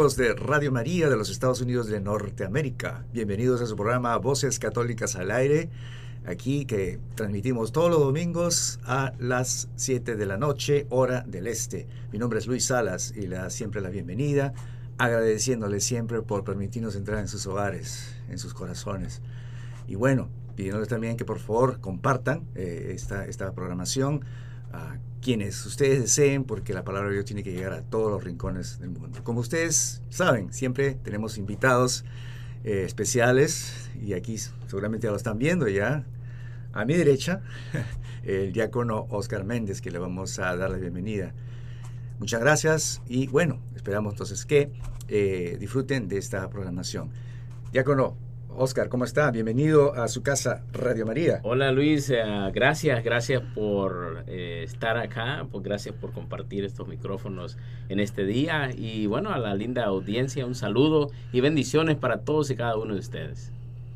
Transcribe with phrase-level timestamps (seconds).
[0.00, 5.14] De Radio María de los Estados Unidos de Norteamérica, bienvenidos a su programa Voces Católicas
[5.14, 5.68] al Aire,
[6.24, 11.86] aquí que transmitimos todos los domingos a las 7 de la noche, hora del este.
[12.12, 14.54] Mi nombre es Luis Salas y le da siempre la bienvenida,
[14.96, 19.20] agradeciéndole siempre por permitirnos entrar en sus hogares, en sus corazones.
[19.86, 24.24] Y bueno, pidiéndoles también que por favor compartan eh, esta, esta programación
[25.20, 28.78] quienes ustedes deseen, porque la palabra de Dios tiene que llegar a todos los rincones
[28.80, 29.20] del mundo.
[29.22, 32.04] Como ustedes saben, siempre tenemos invitados
[32.64, 36.04] eh, especiales y aquí seguramente ya lo están viendo ya.
[36.72, 37.42] A mi derecha,
[38.22, 41.34] el diácono Oscar Méndez, que le vamos a dar la bienvenida.
[42.18, 44.70] Muchas gracias y bueno, esperamos entonces que
[45.08, 47.10] eh, disfruten de esta programación.
[47.72, 48.16] Diácono,
[48.56, 49.30] Oscar, ¿cómo está?
[49.30, 51.40] Bienvenido a su casa Radio María.
[51.42, 57.56] Hola Luis, eh, gracias, gracias por eh, estar acá, pues gracias por compartir estos micrófonos
[57.88, 62.50] en este día y bueno, a la linda audiencia un saludo y bendiciones para todos
[62.50, 63.52] y cada uno de ustedes.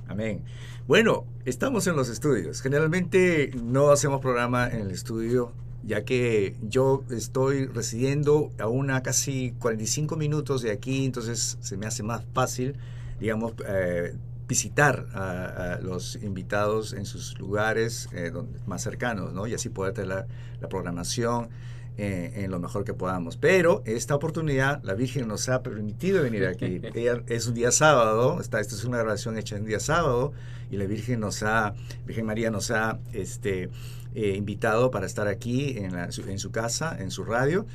[0.08, 0.42] Amén.
[0.86, 2.60] Bueno, estamos en los estudios.
[2.60, 5.52] Generalmente no hacemos programa en el estudio
[5.86, 11.86] ya que yo estoy residiendo a una casi 45 minutos de aquí, entonces se me
[11.86, 12.76] hace más fácil,
[13.20, 14.14] digamos, eh,
[14.46, 19.46] visitar a, los invitados en sus lugares eh, donde, más cercanos, ¿no?
[19.46, 20.26] Y así poder tener la,
[20.68, 21.50] programación
[21.98, 23.36] eh, en lo mejor que podamos.
[23.36, 26.80] Pero esta oportunidad, la Virgen nos ha permitido venir aquí.
[27.28, 30.32] es un día sábado, esta, esta es una grabación hecha en un día sábado,
[30.70, 31.74] y la Virgen nos ha,
[32.06, 33.68] Virgen María nos ha este,
[34.14, 37.66] eh, invitado para estar aquí en, en, su casa, en su radio.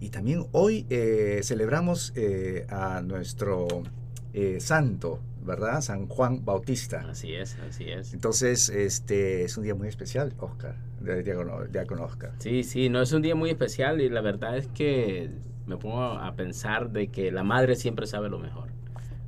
[0.00, 0.86] Y también hoy
[1.42, 2.12] celebramos
[2.68, 3.66] a nuestro
[4.58, 5.80] santo, ¿verdad?
[5.80, 7.06] San Juan Bautista.
[7.08, 8.12] Así es, así es.
[8.12, 12.32] Entonces, este es un día muy especial, Oscar, de Diácono, Oscar.
[12.38, 15.30] Sí, sí, no es un día muy especial y la verdad es que
[15.66, 18.70] me pongo a pensar de que la madre siempre sabe lo mejor.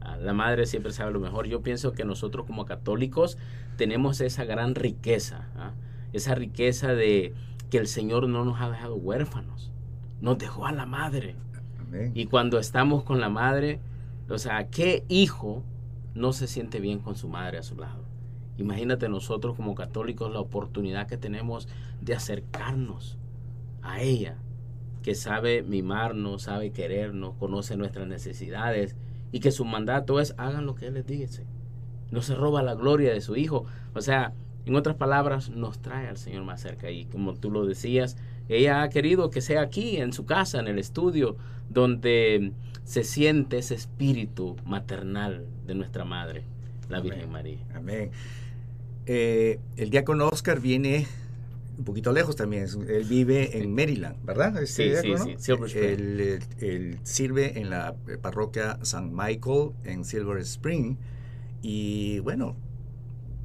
[0.00, 1.46] Ah, la madre siempre sabe lo mejor.
[1.46, 3.38] Yo pienso que nosotros como católicos
[3.76, 5.72] tenemos esa gran riqueza, ¿ah?
[6.12, 7.32] esa riqueza de
[7.70, 9.70] que el Señor no nos ha dejado huérfanos,
[10.20, 11.36] nos dejó a la madre.
[12.12, 13.80] Y cuando estamos con la madre,
[14.28, 15.64] o sea, ¿qué hijo
[16.14, 18.04] no se siente bien con su madre a su lado.
[18.56, 21.68] Imagínate nosotros como católicos la oportunidad que tenemos
[22.00, 23.16] de acercarnos
[23.82, 24.36] a ella,
[25.02, 28.96] que sabe mimarnos, sabe querernos, conoce nuestras necesidades
[29.30, 31.46] y que su mandato es hagan lo que Él les dice.
[32.10, 33.64] No se roba la gloria de su Hijo.
[33.94, 34.32] O sea,
[34.68, 36.90] en otras palabras, nos trae al Señor más cerca.
[36.90, 38.16] Y como tú lo decías,
[38.48, 41.36] ella ha querido que sea aquí, en su casa, en el estudio,
[41.68, 42.52] donde
[42.84, 46.44] se siente ese espíritu maternal de nuestra Madre,
[46.88, 47.58] la Virgen María.
[47.74, 48.10] Amén.
[49.06, 51.06] Eh, el diácono Oscar viene
[51.78, 52.66] un poquito lejos también.
[52.88, 54.60] Él vive en Maryland, ¿verdad?
[54.62, 60.96] Este sí, sí, sí, él, sirve en la parroquia San Michael en Silver Spring.
[61.62, 62.56] Y bueno,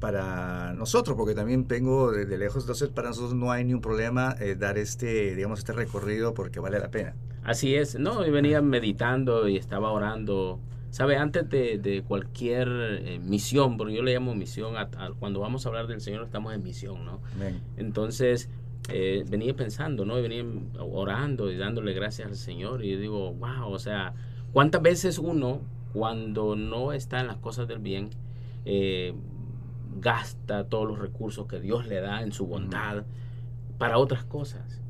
[0.04, 4.54] para nosotros, porque también vengo desde lejos, entonces para nosotros no hay ningún problema eh,
[4.54, 7.14] dar este, digamos, este recorrido porque vale la pena.
[7.42, 10.60] Así es, no, y venía meditando y estaba orando.
[10.90, 11.16] ¿Sabe?
[11.16, 14.74] Antes de, cualquier eh, misión, porque yo le llamo misión,
[15.18, 17.20] cuando vamos a hablar del Señor estamos en misión, ¿no?
[17.78, 18.50] Entonces,
[18.90, 20.18] eh, venía pensando, ¿no?
[20.18, 20.44] Y venía
[20.78, 24.12] orando y dándole gracias al Señor y digo, wow, o sea,
[24.52, 25.62] ¿cuántas veces uno,
[25.94, 28.10] cuando no está en las cosas del bien,
[28.66, 29.14] eh,
[30.00, 33.04] gasta todos los recursos que Dios le da en su bondad
[33.78, 34.80] para otras cosas?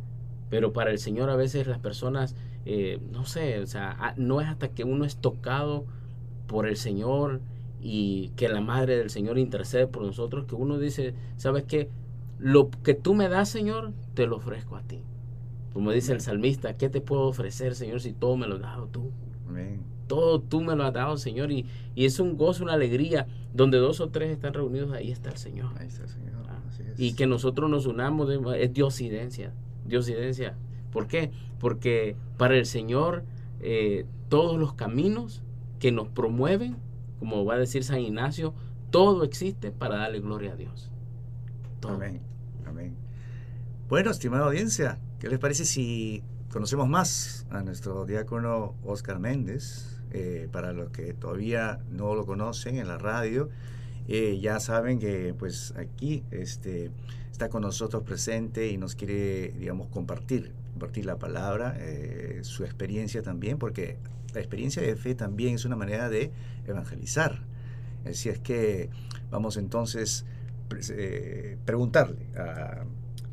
[0.50, 4.48] Pero para el Señor a veces las personas, eh, no sé, o sea, no es
[4.48, 5.84] hasta que uno es tocado
[6.46, 7.40] por el Señor
[7.80, 11.90] y que la Madre del Señor intercede por nosotros, que uno dice, ¿sabes qué?
[12.38, 15.02] Lo que tú me das, Señor, te lo ofrezco a ti.
[15.72, 18.86] Como dice el salmista, ¿qué te puedo ofrecer, Señor, si todo me lo has dado
[18.86, 19.10] tú?
[20.06, 21.50] Todo tú me lo has dado, Señor.
[21.50, 23.26] Y, y, es un gozo, una alegría.
[23.52, 25.70] Donde dos o tres están reunidos, ahí está el Señor.
[25.78, 26.32] Ahí está el Señor.
[26.48, 26.58] Ah,
[26.98, 29.52] y que nosotros nos unamos, es diosidencia
[29.84, 30.56] diosidencia.
[30.92, 31.30] ¿Por qué?
[31.58, 33.24] Porque para el Señor
[33.60, 35.42] eh, todos los caminos
[35.78, 36.76] que nos promueven,
[37.18, 38.54] como va a decir San Ignacio,
[38.90, 40.90] todo existe para darle gloria a Dios.
[41.86, 42.20] Amén.
[42.66, 42.96] Amén.
[43.88, 49.93] Bueno, estimada audiencia, ¿qué les parece si conocemos más a nuestro diácono Oscar Méndez?
[50.16, 53.50] Eh, para los que todavía no lo conocen en la radio,
[54.06, 56.92] eh, ya saben que pues aquí este,
[57.32, 63.22] está con nosotros presente y nos quiere, digamos, compartir, compartir la palabra, eh, su experiencia
[63.22, 63.96] también, porque
[64.32, 66.30] la experiencia de fe también es una manera de
[66.64, 67.40] evangelizar.
[68.08, 68.90] Así es que
[69.32, 70.26] vamos entonces
[70.70, 72.84] a eh, preguntarle a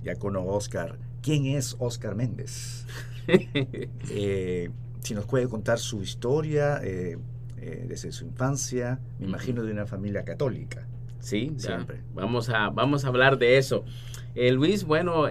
[0.04, 2.88] Yacono Oscar, ¿quién es Oscar Méndez?
[5.01, 7.18] Eh, si nos puede contar su historia eh,
[7.57, 10.88] eh, desde su infancia, me imagino de una familia católica.
[11.19, 12.01] Sí, siempre.
[12.13, 13.83] Vamos a, vamos a hablar de eso.
[14.33, 15.25] Luis, bueno,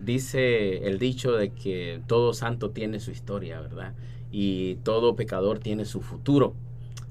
[0.00, 3.94] dice el dicho de que todo santo tiene su historia, ¿verdad?
[4.30, 6.54] Y todo pecador tiene su futuro.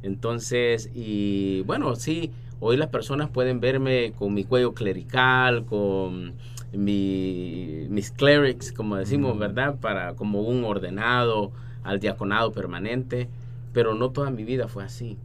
[0.04, 6.34] Entonces, y bueno, sí, hoy las personas pueden verme con mi cuello clerical, con
[6.78, 9.76] mi, mis clerics, como decimos, ¿verdad?
[9.80, 11.52] Para como un ordenado
[11.84, 13.30] al diaconado permanente,
[13.74, 15.18] pero no toda mi vida fue así.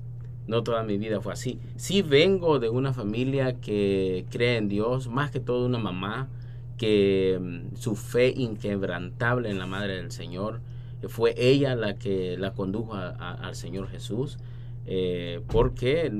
[0.46, 1.60] No toda mi vida fue así.
[1.76, 6.28] Sí vengo de una familia que cree en Dios, más que todo una mamá
[6.76, 10.60] que mm, su fe inquebrantable en la Madre del Señor
[11.08, 14.38] fue ella la que la condujo al Señor Jesús.
[14.86, 16.10] Eh, porque,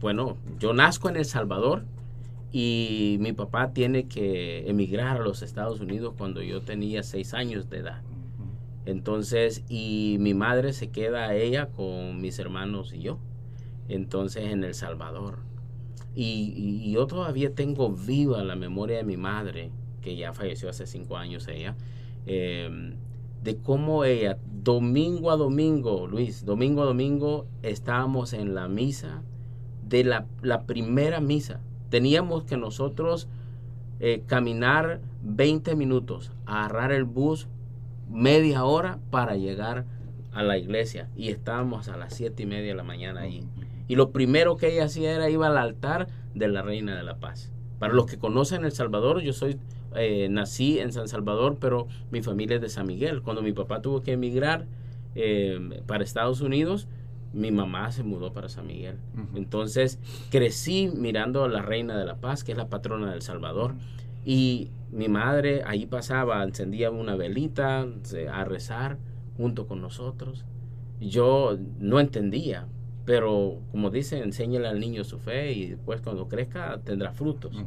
[0.00, 1.84] bueno, yo nazco en El Salvador
[2.56, 7.68] y mi papá tiene que emigrar a los Estados Unidos cuando yo tenía seis años
[7.68, 8.02] de edad.
[8.86, 13.18] Entonces, y mi madre se queda ella con mis hermanos y yo.
[13.88, 15.38] Entonces, en El Salvador.
[16.14, 21.16] Y, yo todavía tengo viva la memoria de mi madre, que ya falleció hace cinco
[21.16, 21.74] años ella.
[22.26, 22.94] Eh,
[23.42, 29.22] de cómo ella, domingo a domingo, Luis, domingo a domingo, estábamos en la misa,
[29.86, 30.26] de la,
[30.66, 31.60] primera misa.
[31.90, 33.28] Teníamos que nosotros
[34.00, 37.48] eh, caminar 20 minutos, agarrar el bus
[38.10, 39.84] media hora para llegar
[40.32, 41.08] a la iglesia.
[41.16, 43.46] Y estábamos a las siete y media de la mañana ahí.
[43.88, 47.16] Y lo primero que ella hacía era ir al altar de la Reina de la
[47.16, 47.52] Paz.
[47.78, 49.58] Para los que conocen El Salvador, yo soy
[49.96, 53.22] eh, nací en San Salvador, pero mi familia es de San Miguel.
[53.22, 54.66] Cuando mi papá tuvo que emigrar
[55.14, 56.88] eh, para Estados Unidos,
[57.34, 58.96] mi mamá se mudó para San Miguel.
[59.34, 59.98] Entonces
[60.30, 63.74] crecí mirando a la Reina de la Paz, que es la patrona del Salvador.
[64.24, 67.86] Y mi madre ahí pasaba, encendía una velita
[68.32, 68.98] a rezar
[69.36, 70.44] junto con nosotros.
[71.00, 72.66] Yo no entendía,
[73.04, 77.64] pero como dice, enséñale al niño su fe y después cuando crezca tendrá frutos.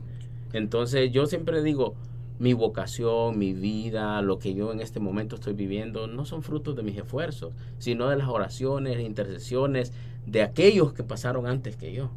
[0.53, 1.95] Entonces yo siempre digo,
[2.39, 6.75] mi vocación, mi vida, lo que yo en este momento estoy viviendo, no son frutos
[6.75, 9.91] de mis esfuerzos, sino de las oraciones, intercesiones
[10.25, 12.11] de aquellos que pasaron antes que yo,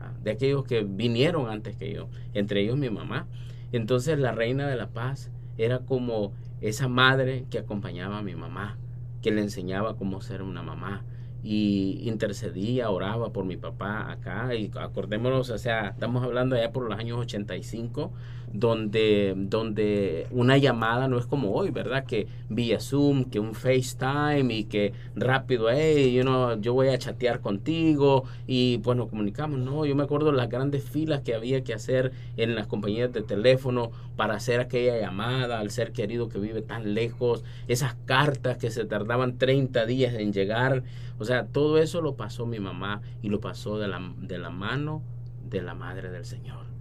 [0.00, 0.12] ¿ah?
[0.22, 3.26] de aquellos que vinieron antes que yo, entre ellos mi mamá.
[3.72, 8.78] Entonces la reina de la paz era como esa madre que acompañaba a mi mamá,
[9.20, 11.04] que le enseñaba cómo ser una mamá,
[11.42, 16.88] y intercedía, oraba por mi papá acá y acordémonos, o sea, estamos hablando allá por
[16.88, 18.12] los años 85
[18.52, 22.04] donde, donde una llamada no es como hoy, ¿verdad?
[22.04, 26.98] Que vía Zoom, que un FaceTime y que rápido, hey, you know, yo voy a
[26.98, 29.60] chatear contigo y pues nos comunicamos.
[29.60, 33.22] No, yo me acuerdo las grandes filas que había que hacer en las compañías de
[33.22, 38.70] teléfono para hacer aquella llamada al ser querido que vive tan lejos, esas cartas que
[38.70, 40.82] se tardaban 30 días en llegar.
[41.18, 44.50] O sea, todo eso lo pasó mi mamá y lo pasó de la, de la
[44.50, 45.02] mano
[45.48, 46.79] de la Madre del Señor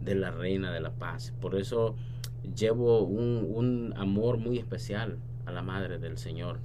[0.00, 1.32] de la Reina de la Paz.
[1.40, 1.94] Por eso
[2.56, 6.58] llevo un, amor muy especial a la Madre del Señor.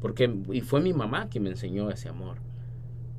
[0.00, 2.36] Porque, y fue mi mamá quien me enseñó ese amor.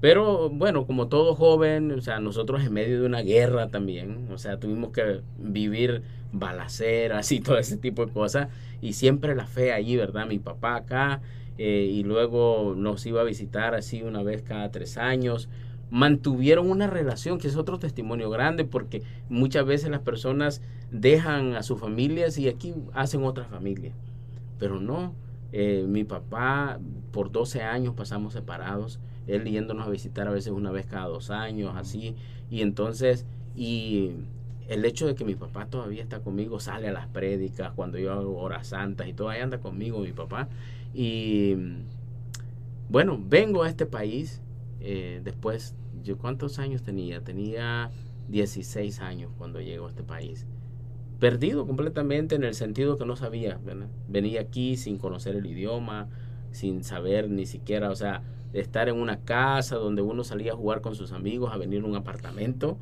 [0.02, 4.38] Pero bueno, como todo joven, o sea, nosotros en medio de una guerra también, o
[4.38, 8.48] sea, tuvimos que vivir balaceras y todo ese tipo de cosas.
[8.82, 10.26] Y siempre la fe allí, ¿verdad?
[10.26, 11.22] Mi papá acá,
[11.58, 15.50] eh, y luego nos iba a visitar así una vez cada tres años
[15.90, 21.64] mantuvieron una relación, que es otro testimonio grande, porque muchas veces las personas dejan a
[21.64, 23.94] sus familias y aquí hacen otra familia.
[24.60, 25.14] Pero no,
[25.52, 26.80] eh, mi papá
[27.12, 31.32] por 12 años pasamos separados, él yéndonos a visitar a veces una vez cada dos
[31.32, 32.16] años, así,
[32.50, 34.12] y entonces, y
[34.68, 38.12] el hecho de que mi papá todavía está conmigo, sale a las prédicas, cuando yo
[38.14, 40.50] hago horas santas y todo, ahí anda conmigo mi papá,
[40.94, 41.56] y
[42.90, 44.42] bueno, vengo a este país
[44.82, 47.22] eh, después, yo cuántos años tenía?
[47.22, 47.92] Tenía
[48.30, 50.46] 16 años cuando llego a este país.
[51.20, 53.60] Perdido completamente en el sentido que no sabía.
[54.08, 56.08] Venía aquí sin conocer el idioma,
[56.52, 60.82] sin saber ni siquiera, o sea, estar en una casa donde uno salía a jugar
[60.82, 62.78] con sus amigos, a venir a un apartamento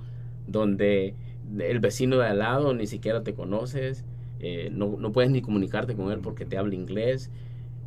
[0.48, 1.16] donde
[1.60, 4.06] el vecino de al lado ni siquiera te conoces,
[4.40, 7.32] eh, no, no, puedes ni comunicarte con él porque te habla inglés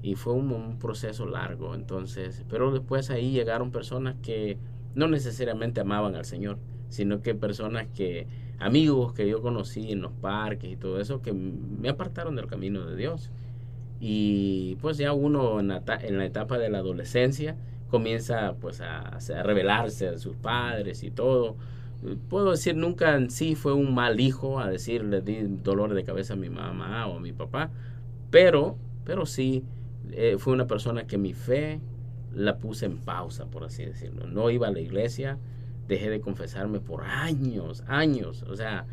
[0.02, 1.74] y fue un, proceso largo.
[1.74, 4.58] Entonces pero después ahí llegaron personas que
[4.94, 8.26] no necesariamente amaban al Señor sino que personas que
[8.58, 12.84] amigos que yo conocí en los parques y todo eso que me apartaron del camino
[12.84, 13.30] de Dios.
[14.00, 17.56] Y pues ya uno en la, etapa de la adolescencia
[17.90, 21.56] comienza pues a, a revelarse a sus padres y todo.
[22.28, 26.32] Puedo decir nunca en sí fue un mal hijo a decirle di dolor de cabeza
[26.32, 27.70] a mi mamá o a mi papá
[28.30, 29.64] pero pero sí
[30.14, 31.80] eh, fue una persona que mi fe
[32.34, 34.26] la puse en pausa, por así decirlo.
[34.26, 35.38] No iba a la iglesia,
[35.88, 38.44] dejé de confesarme por años, años.
[38.48, 38.86] O sea,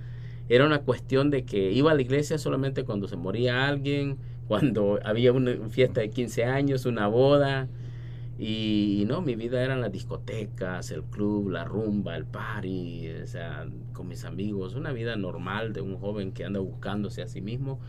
[0.50, 5.00] era una cuestión de que iba a la iglesia solamente cuando se moría alguien, cuando
[5.04, 7.68] había una fiesta de 15 años, una boda.
[8.40, 13.68] Y, no, mi vida eran las discotecas, el club, la rumba, el party, o sea,
[13.94, 17.80] con mis amigos, una vida normal de un joven que anda buscándose a sí mismo.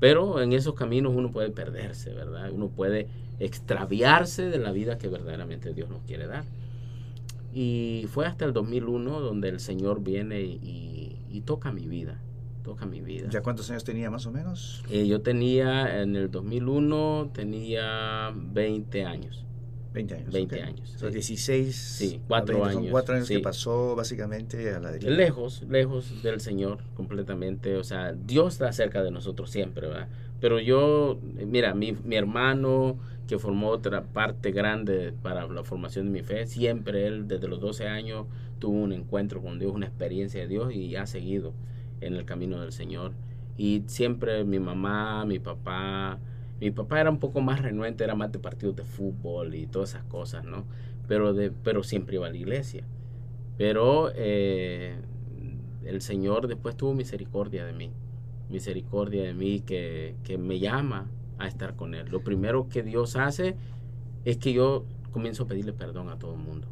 [0.00, 2.50] Pero en esos caminos uno puede perderse, ¿verdad?
[2.50, 3.08] Uno puede
[3.38, 6.44] extraviarse de la vida que verdaderamente Dios nos quiere dar.
[7.52, 12.20] Y fue hasta el 2001 donde el Señor viene y, y toca mi vida,
[12.62, 13.28] toca mi vida.
[13.28, 14.84] ¿Ya cuántos años tenía más o menos?
[14.90, 19.43] Eh, yo tenía, en el 2001, tenía 20 años.
[19.94, 20.32] 20 años.
[20.32, 21.02] 20 años.
[21.02, 21.74] O 16.
[21.74, 22.74] Sí, 4 años.
[22.74, 25.08] Son 4 años que pasó básicamente a la derecha.
[25.08, 27.76] Lejos, lejos del Señor, completamente.
[27.76, 30.08] O sea, Dios está cerca de nosotros siempre, ¿verdad?
[30.40, 32.98] Pero yo, mira, mi, mi hermano
[33.28, 37.60] que formó otra parte grande para la formación de mi fe, siempre él desde los
[37.60, 38.26] 12 años
[38.58, 41.54] tuvo un encuentro con Dios, una experiencia de Dios y ha seguido
[42.00, 43.12] en el camino del Señor.
[43.56, 46.18] Y siempre mi mamá, mi papá,
[46.60, 49.90] mi papá era un poco más renuente, era más de partidos de fútbol y todas
[49.90, 50.64] esas cosas, ¿no?
[51.08, 52.84] Pero, de, pero siempre iba a la iglesia.
[53.58, 54.96] Pero eh,
[55.84, 57.90] el Señor después tuvo misericordia de mí,
[58.48, 61.08] misericordia de mí que, que me llama
[61.38, 62.08] a estar con Él.
[62.10, 63.56] Lo primero que Dios hace
[64.24, 66.68] es que yo comienzo a pedirle perdón a todo el mundo.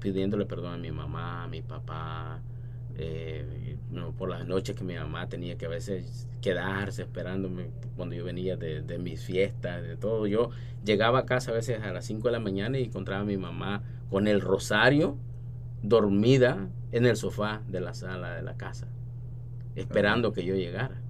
[0.00, 2.40] Pidiéndole perdón a mi mamá, a mi papá,
[2.96, 3.76] eh,
[4.16, 8.56] por las noches que mi mamá tenía que a veces quedarse esperándome cuando yo venía
[8.56, 10.26] de, mis fiestas, de todo.
[10.26, 10.50] Yo
[10.84, 13.36] llegaba a casa a veces a las 5 de la mañana y encontraba a mi
[13.36, 15.16] mamá con el rosario
[15.82, 18.88] dormida en el sofá de la sala de la casa,
[19.74, 21.00] esperando que yo llegara.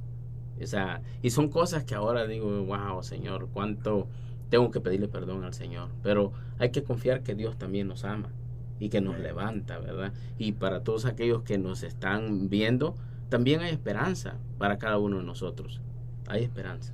[0.61, 4.09] O sea, y son cosas que ahora digo, wow, Señor, cuánto
[4.51, 5.89] tengo que pedirle perdón al Señor.
[6.03, 8.31] Pero hay que confiar que Dios también nos ama
[8.79, 10.13] y que nos levanta, ¿verdad?
[10.39, 12.95] Y para todos aquellos que nos están viendo,
[13.29, 15.81] también hay esperanza para cada uno de nosotros.
[16.27, 16.93] Hay esperanza.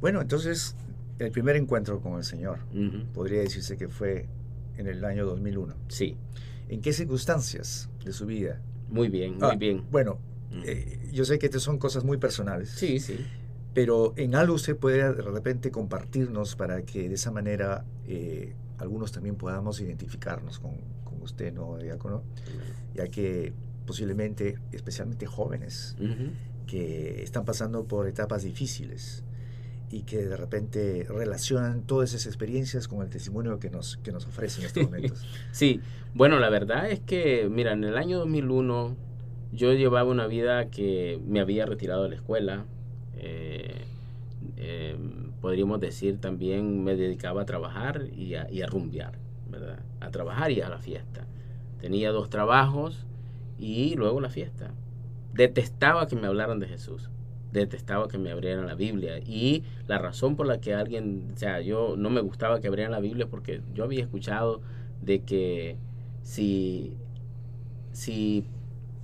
[0.00, 0.76] Bueno, entonces,
[1.18, 2.58] el primer encuentro con el Señor,
[3.12, 4.26] podría decirse que fue
[4.76, 5.74] en el año 2001.
[5.88, 6.16] Sí.
[6.68, 8.60] ¿En qué circunstancias de su vida?
[8.88, 9.84] Muy bien, muy ah, bien.
[9.90, 10.18] Bueno,
[10.64, 12.70] eh, yo sé que estas son cosas muy personales.
[12.70, 13.18] Sí, sí.
[13.74, 19.12] Pero en algo usted puede de repente compartirnos para que de esa manera eh, algunos
[19.12, 20.72] también podamos identificarnos con,
[21.04, 22.22] con usted, ¿no, Diácono?
[22.94, 23.52] Ya que
[23.86, 25.96] posiblemente, especialmente jóvenes,
[26.66, 29.22] que están pasando por etapas difíciles
[29.90, 34.26] y que de repente relacionan todas esas experiencias con el testimonio que nos, que nos
[34.26, 35.24] ofrecen en estos momentos.
[35.52, 35.80] sí,
[36.14, 38.96] bueno, la verdad es que, mira, en el año 2001
[39.52, 42.64] yo llevaba una vida que me había retirado de la escuela.
[43.16, 43.84] Eh,
[44.56, 49.18] em, podríamos decir también me dedicaba a trabajar y a, y a rumbear,
[49.50, 49.78] ¿verdad?
[50.00, 51.26] A trabajar y a la fiesta.
[51.82, 53.04] Tenía dos trabajos
[53.58, 54.72] y luego la fiesta.
[55.34, 57.10] Detestaba que me hablaran de Jesús.
[57.52, 59.18] Detestaba que me abrieran la Biblia.
[59.18, 62.92] Y la razón por la que alguien, o sea, yo no me gustaba que abrieran
[62.92, 64.62] la Biblia porque yo había escuchado
[65.02, 65.76] de que
[66.22, 66.96] si,
[67.92, 68.46] si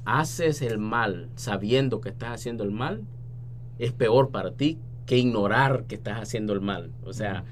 [0.07, 3.03] haces el mal sabiendo que estás haciendo el mal,
[3.79, 4.79] es peor para ti
[5.11, 6.93] que ignorar que estás haciendo el mal.
[7.03, 7.43] O sea,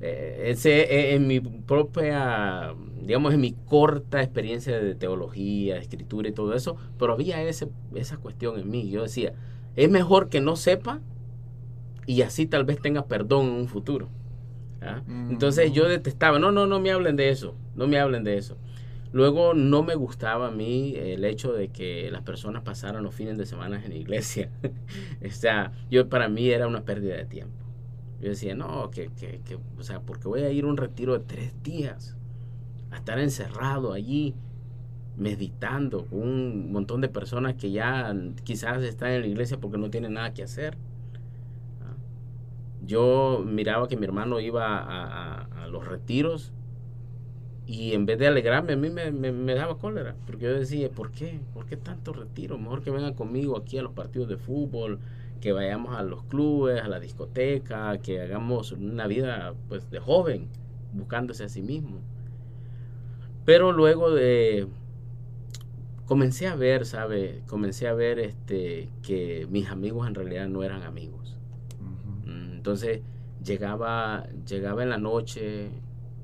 [0.00, 6.28] eh, ese eh, en mi propia, digamos, en mi corta experiencia de teología, de escritura
[6.28, 8.90] y todo eso, pero había ese, esa cuestión en mí.
[8.90, 9.34] Yo decía,
[9.76, 11.00] es mejor que no sepa
[12.06, 14.08] y así tal vez tenga perdón en un futuro.
[14.82, 15.02] ¿ah?
[15.30, 18.56] Entonces yo detestaba, no, no, no me hablen de eso, no me hablen de eso.
[19.16, 23.38] Luego no me gustaba a mí el hecho de que las personas pasaran los fines
[23.38, 24.50] de semana en la iglesia.
[25.26, 27.64] o sea, yo para mí era una pérdida de tiempo.
[28.20, 31.14] Yo decía, no, que, que, que, o sea, porque voy a ir a un retiro
[31.14, 32.14] de tres días,
[32.90, 34.34] a estar encerrado allí,
[35.16, 39.88] meditando con un montón de personas que ya quizás están en la iglesia porque no
[39.88, 40.76] tienen nada que hacer.
[41.80, 41.96] ¿Ah?
[42.84, 46.52] Yo miraba que mi hermano iba a, a los retiros
[47.66, 51.40] y en vez de alegrarme, a mí me, daba cólera, porque yo decía, ¿por qué?
[51.52, 52.58] ¿Por qué tanto retiro?
[52.58, 55.00] Mejor que vengan conmigo aquí a los partidos de fútbol,
[55.40, 60.48] que vayamos a los clubes, a la discoteca, que hagamos una vida pues de joven,
[60.92, 61.98] buscándose a sí mismo.
[63.44, 64.68] Pero luego de
[66.06, 67.42] comencé a ver, ¿sabe?
[67.48, 71.36] Comencé a ver este que mis amigos en realidad no eran amigos.
[72.24, 73.02] Mm, entonces
[73.44, 75.70] llegaba llegaba en la noche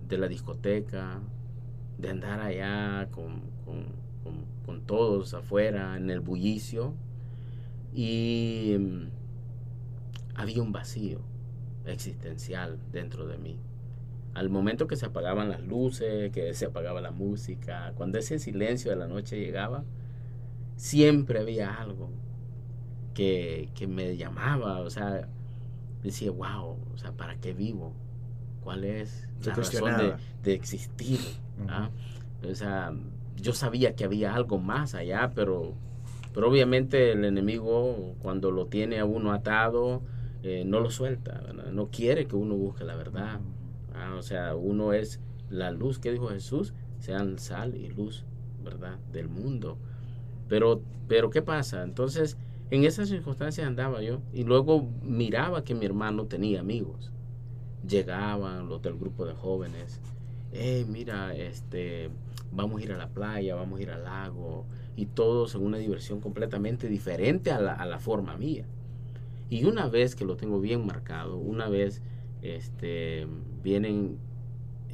[0.08, 1.20] de la discoteca,
[2.02, 6.94] de andar allá con, con, todos afuera en el bullicio
[7.94, 9.06] y mm,
[10.34, 11.20] había un vacío,
[11.86, 13.58] existencial dentro de mí.
[14.34, 18.90] Al momento que se apagaban las luces, que se apagaba la música, cuando ese silencio
[18.90, 19.84] de la noche llegaba,
[20.76, 22.10] siempre había algo
[23.14, 25.28] que, me llamaba, o sea,
[26.02, 27.92] decía, wow, o sea, ¿para qué vivo?
[28.64, 31.20] ¿Cuál es la razón de, existir?
[32.48, 32.92] O sea,
[33.36, 35.74] yo sabía que había algo más allá, pero,
[36.34, 40.02] pero obviamente el enemigo cuando lo tiene a uno atado,
[40.42, 41.40] eh, no lo suelta,
[41.72, 43.40] no quiere que uno busque la verdad.
[43.94, 44.14] ¿ah?
[44.18, 48.24] O sea, uno es la luz que dijo Jesús, sean sal y luz,
[48.64, 48.98] ¿verdad?
[49.12, 49.76] Del mundo.
[50.48, 51.82] Pero, pero ¿qué pasa?
[51.82, 52.36] Entonces,
[52.70, 57.12] en esas circunstancias andaba yo y luego miraba que mi hermano tenía amigos.
[57.86, 60.00] Llegaban los del grupo de jóvenes.
[60.54, 62.10] Hey, mira, este,
[62.52, 64.66] vamos a ir a la playa, vamos a ir al lago.
[64.96, 68.66] Y todos en una diversión completamente diferente a la, a la forma mía.
[69.48, 72.02] Y una vez que lo tengo bien marcado, una vez
[72.42, 73.26] este,
[73.62, 74.18] vienen,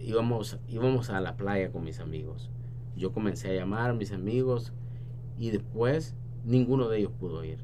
[0.00, 2.50] íbamos, íbamos a la playa con mis amigos.
[2.96, 4.72] Yo comencé a llamar a mis amigos
[5.38, 7.58] y después ninguno de ellos pudo ir.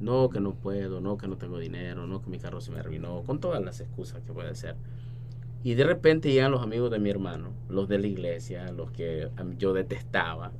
[0.00, 2.80] No, que no puedo, no, que no tengo dinero, no, que mi carro se me
[2.80, 4.76] arruinó, con todas las excusas que puede ser.
[5.64, 9.30] Y de repente llegan los amigos de mi hermano, los de la iglesia, los que
[9.58, 10.52] yo detestaba.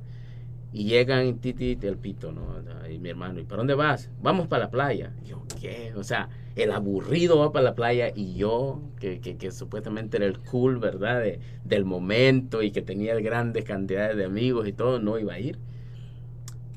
[0.73, 2.55] Y llegan Titi el pito, ¿no?
[2.89, 4.09] Y mi hermano, ¿y para dónde vas?
[4.21, 5.13] Vamos para la playa.
[5.23, 5.93] yo, ¿qué?
[5.95, 10.39] O sea, el aburrido va para la playa y yo, que, que, supuestamente era el
[10.39, 11.23] cool, ¿verdad?
[11.63, 15.59] del momento y que tenía grandes cantidades de amigos y todo, no iba a ir.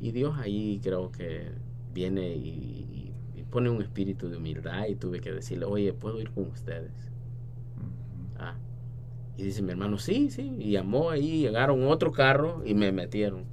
[0.00, 1.50] Y Dios ahí creo que
[1.94, 3.12] viene y,
[3.50, 6.92] pone un espíritu de humildad y tuve que decirle, oye, ¿puedo ir con ustedes?
[8.38, 8.54] Ah.
[9.36, 10.54] Y dice mi hermano, sí, sí.
[10.58, 13.44] Y llamó ahí, llegaron otro carro y me metieron.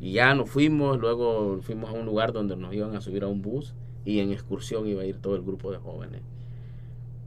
[0.00, 3.26] Y ya nos fuimos, luego fuimos a un lugar donde nos iban a subir a
[3.26, 3.74] un bus
[4.04, 6.22] y en excursión iba a ir todo el grupo de jóvenes.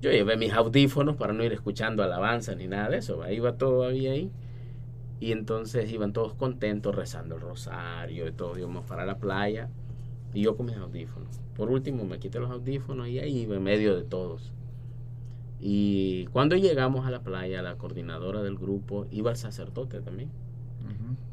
[0.02, 4.12] Yo llevé mis audífonos para no ir escuchando alabanza ni nada de eso, iba todavía
[4.12, 4.32] ahí.
[5.20, 9.70] Y entonces iban todos contentos rezando el rosario y todos íbamos para la playa.
[10.34, 11.40] Y yo con mis audífonos.
[11.56, 14.52] Por último me quité los audífonos y ahí iba en medio de todos.
[15.66, 20.30] Y cuando llegamos a la playa, la coordinadora del grupo iba el sacerdote también.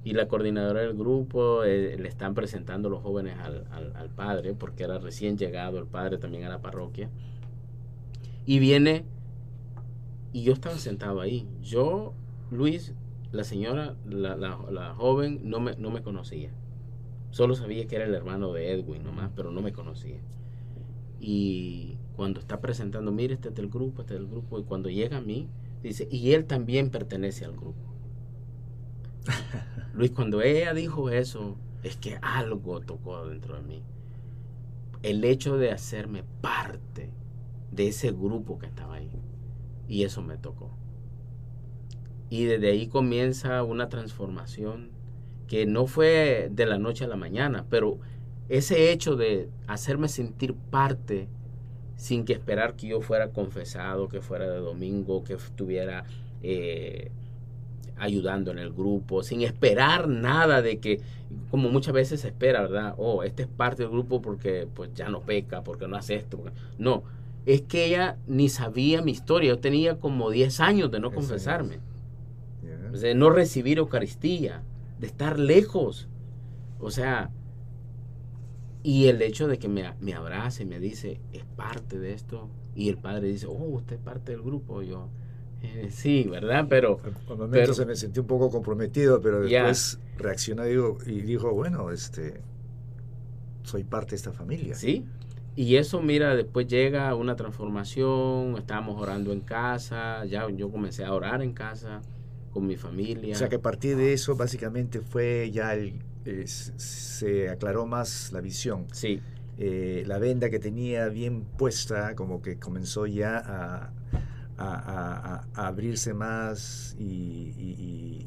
[0.05, 4.85] Y la coordinadora del grupo eh, le están presentando los jóvenes al, al, padre, porque
[4.85, 7.11] era recién llegado el padre también a la parroquia.
[8.47, 9.05] Y viene,
[10.33, 11.49] y yo estaba sentado ahí.
[11.61, 12.15] Yo,
[12.53, 12.95] Luis,
[13.33, 16.51] la señora, la, la, joven, no me, no me conocía.
[17.33, 20.21] Solo sabía que era el hermano de Edwin nomás, pero no me conocía.
[21.21, 24.91] Y cuando está presentando, mire, este es del grupo, este es del grupo, y cuando
[24.91, 25.49] llega a mí,
[25.83, 27.95] dice, y él también pertenece al grupo.
[29.95, 33.83] Luis, cuando ella dijo eso, es que algo tocó dentro de mí.
[35.03, 37.11] El hecho de hacerme parte
[37.73, 39.11] de ese grupo que estaba ahí.
[39.89, 40.77] Y eso me tocó.
[42.29, 44.91] Y desde ahí comienza una transformación
[45.47, 47.99] que no fue de la noche a la mañana, pero
[48.51, 51.31] ese hecho de hacerme sentir parte
[52.01, 56.05] sin que esperar que yo fuera confesado, que fuera de domingo, que estuviera
[56.43, 57.11] eh,
[57.99, 61.01] ayudando en el grupo, sin esperar nada de que,
[61.51, 62.95] como muchas veces se espera, ¿verdad?
[62.97, 66.43] Oh, este es parte del grupo porque pues ya no peca, porque no hace esto.
[66.79, 67.03] No,
[67.45, 69.51] es que ella ni sabía mi historia.
[69.51, 71.81] Yo tenía como 10 años de no confesarme
[72.99, 74.63] de no recibir Eucaristía,
[74.99, 76.09] de estar lejos.
[76.79, 77.31] O sea,
[78.83, 82.49] y el hecho de que me, me abrace y me dice, es parte de esto.
[82.75, 84.83] Y el padre dice, oh, usted es parte del grupo.
[84.83, 85.09] Yo,
[85.63, 86.67] eh, sí, ¿verdad?
[86.69, 86.99] Pero...
[87.29, 92.41] Al momento se me sentí un poco comprometido, pero después reaccionó y dijo, bueno, este,
[93.65, 94.75] soy parte de esta familia.
[94.75, 95.05] Sí.
[95.57, 101.13] Y eso, mira, después llega una transformación, estábamos orando en casa, ya yo comencé a
[101.13, 102.01] orar en casa
[102.53, 103.35] con mi familia.
[103.35, 105.95] O sea que a partir de eso básicamente fue ya el,
[106.45, 108.87] se aclaró más la visión.
[108.93, 109.21] Sí.
[109.59, 113.93] Eh, la venda que tenía bien puesta como que comenzó ya a,
[115.55, 118.27] abrirse más y,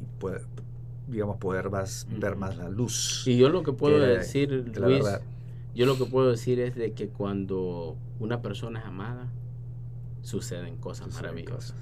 [1.08, 3.24] digamos poder más, ver más la luz.
[3.28, 5.06] Y yo lo que puedo decir, Luis,
[5.76, 9.32] yo lo que puedo decir es de que cuando una persona es amada,
[10.22, 11.76] suceden cosas maravillosas.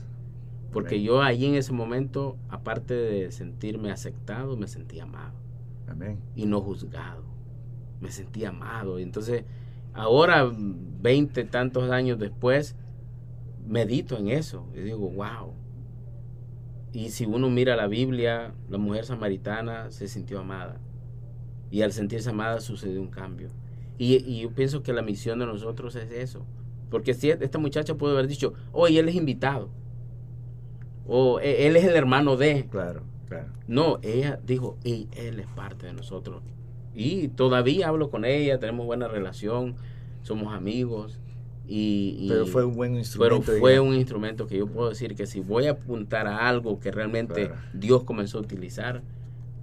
[0.72, 5.41] Porque yo ahí en ese momento, aparte de sentirme aceptado, me sentía amado.
[5.92, 6.20] Amén.
[6.36, 7.24] Y no juzgado.
[8.00, 9.00] Me sentía amado.
[9.00, 9.44] Y entonces,
[9.94, 12.76] ahora, veinte tantos años después,
[13.68, 14.66] medito en eso.
[14.76, 15.54] Y digo, wow.
[16.94, 20.80] Y si uno mira la Biblia, la mujer samaritana se sintió amada.
[21.70, 23.50] Y al sentirse amada sucedió un cambio.
[23.98, 26.46] Y, y yo pienso que la misión de nosotros es eso.
[26.90, 29.70] Porque si esta muchacha puede haber dicho, oye, él es invitado.
[31.08, 32.68] O "E- él es el hermano de.
[32.70, 33.50] Claro, claro.
[33.68, 36.44] No, ella dijo, "Ey, él es parte de nosotros.
[36.94, 39.76] Y todavía hablo con ella, tenemos buena relación,
[40.24, 41.20] somos amigos.
[41.68, 43.44] Y, y- Pero fue un buen pero instrumento.
[43.60, 43.90] fue digamos.
[43.90, 47.48] un instrumento que yo puedo decir que si voy a apuntar a algo que realmente
[47.48, 47.62] Claro.
[47.74, 49.02] Dios comenzó a utilizar,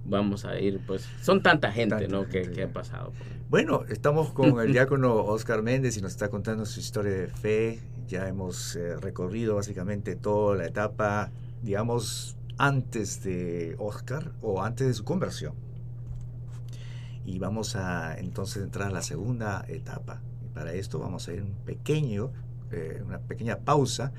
[0.05, 2.21] vamos a ir, pues son tanta gente, Tanta ¿no?
[2.23, 3.11] gente, que, que ha pasado.
[3.49, 7.79] Bueno, estamos con el diácono Oscar Méndez y nos está contando su historia de fe.
[8.07, 11.29] Ya hemos eh, recorrido básicamente toda la etapa,
[11.61, 15.53] digamos, antes de Oscar o antes de su conversión.
[17.25, 20.21] Y vamos a entonces entrar a la segunda etapa.
[20.45, 22.31] Y para esto vamos a ir un pequeño,
[22.71, 24.11] eh, una pequeña pausa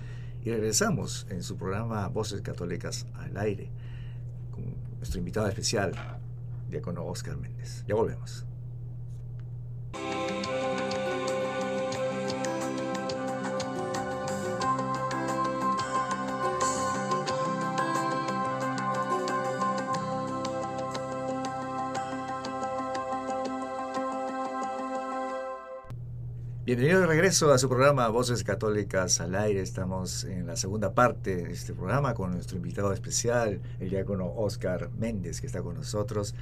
[0.42, 3.70] y regresamos en su programa Voces Católicas al Aire
[4.50, 4.64] con
[4.96, 5.92] nuestro invitado especial,
[6.70, 7.84] diácono Oscar Méndez.
[7.86, 8.46] Ya volvemos.
[26.70, 29.60] Bienvenido de regreso a su programa Voces Católicas al Aire.
[29.60, 34.88] Estamos en la segunda parte de este programa con nuestro invitado especial, el diácono Oscar
[34.96, 36.36] Méndez, que está con nosotros.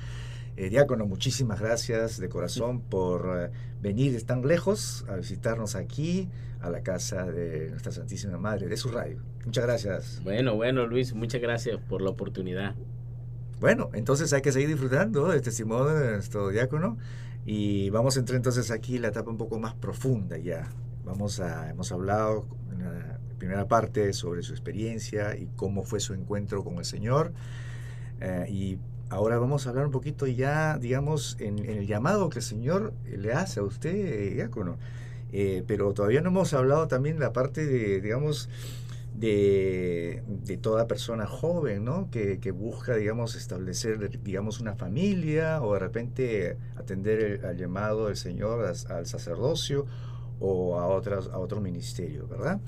[0.59, 6.29] Eh, diácono, muchísimas gracias de corazón por eh, venir tan lejos a visitarnos aquí,
[6.61, 9.23] a la casa de nuestra Santísima Madre, de su radio.
[9.47, 10.21] Muchas gracias.
[10.25, 12.75] Bueno, bueno, Luis, muchas gracias por la oportunidad.
[13.61, 16.99] Bueno, entonces hay que seguir disfrutando del testimonio de nuestro diácono
[17.51, 20.69] y vamos a entrar entonces aquí en la etapa un poco más profunda ya.
[21.03, 26.13] Vamos a, hemos hablado en la primera parte sobre su experiencia y cómo fue su
[26.13, 27.33] encuentro con el Señor.
[28.21, 32.41] Eh, y ahora vamos a hablar un poquito ya, digamos, en, en el llamado que
[32.41, 34.77] el Señor le hace a usted, eh, diácono.
[35.33, 38.51] Eh, pero todavía no hemos hablado también la parte de, digamos,
[39.18, 42.11] de, de toda persona joven, ¿no?
[42.11, 48.07] Que, que busca, digamos, establecer, digamos, una familia o de repente atender el- al llamado
[48.07, 49.87] del Señor as- al sacerdocio
[50.40, 52.61] o a, otras, a otro ministerio, ¿verdad?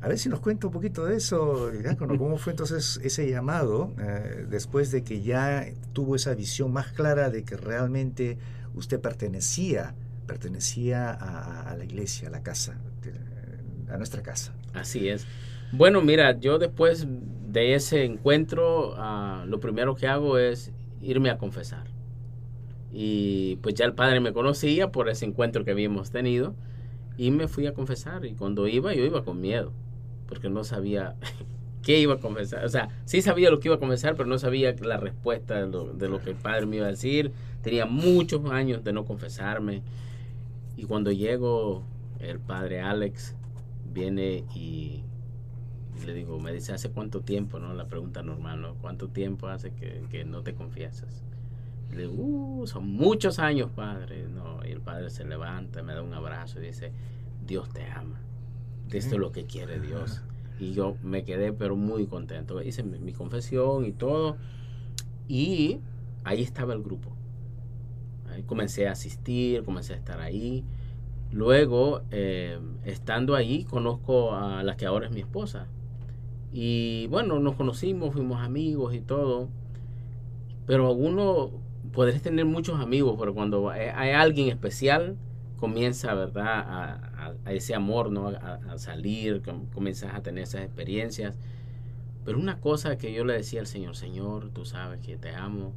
[0.00, 3.92] A ver si nos cuenta un poquito de eso, Diácono, ¿cómo fue entonces ese llamado
[4.00, 8.38] eh, después de que ya tuvo esa visión más clara de que realmente
[8.74, 9.94] usted pertenecía,
[10.26, 12.78] pertenecía a, a la iglesia, a la casa,
[13.92, 14.52] a nuestra casa?
[14.72, 15.26] Así es.
[15.72, 21.38] Bueno, mira, yo después de ese encuentro, ah, lo primero que hago es irme a
[21.38, 21.84] confesar.
[22.92, 26.54] Y pues ya el padre me conocía por ese encuentro que habíamos tenido
[27.16, 28.24] y me fui a confesar.
[28.24, 29.72] Y cuando iba, yo iba con miedo,
[30.26, 31.14] porque no sabía
[31.82, 32.64] qué iba a confesar.
[32.64, 35.92] O sea, sí sabía lo que iba a confesar, pero no sabía la respuesta lo,
[35.92, 37.32] de lo que el padre me iba a decir.
[37.62, 39.82] Tenía muchos años de no confesarme.
[40.76, 41.84] Y cuando llego,
[42.18, 43.36] el padre Alex
[43.92, 45.04] viene y
[46.04, 47.58] le digo, me dice, ¿hace cuánto tiempo?
[47.58, 47.74] ¿no?
[47.74, 48.74] La pregunta normal, ¿no?
[48.74, 51.22] ¿Cuánto tiempo hace que, que no te confiesas?
[51.92, 54.28] Le digo, "Uh, son muchos años, padre.
[54.28, 56.92] No, y el padre se levanta, me da un abrazo y dice,
[57.46, 58.20] Dios te ama.
[58.90, 60.22] Esto es lo que quiere Dios.
[60.58, 62.60] Y yo me quedé, pero muy contento.
[62.62, 64.36] Hice mi, mi confesión y todo.
[65.28, 65.80] Y
[66.24, 67.12] ahí estaba el grupo.
[68.30, 70.64] Ahí comencé a asistir, comencé a estar ahí.
[71.32, 75.66] Luego, eh, estando ahí, conozco a la que ahora es mi esposa.
[76.52, 79.48] Y bueno, nos conocimos, fuimos amigos y todo.
[80.66, 81.50] Pero uno,
[81.92, 85.16] podrás tener muchos amigos, pero cuando hay, alguien especial,
[85.58, 86.44] comienza, ¿verdad?
[86.46, 88.28] A, a- ese amor, ¿no?
[88.28, 91.38] A, a salir, com- comienzas a tener esas experiencias.
[92.24, 95.72] Pero una cosa que yo le decía al Señor, Señor, tú sabes que te amo,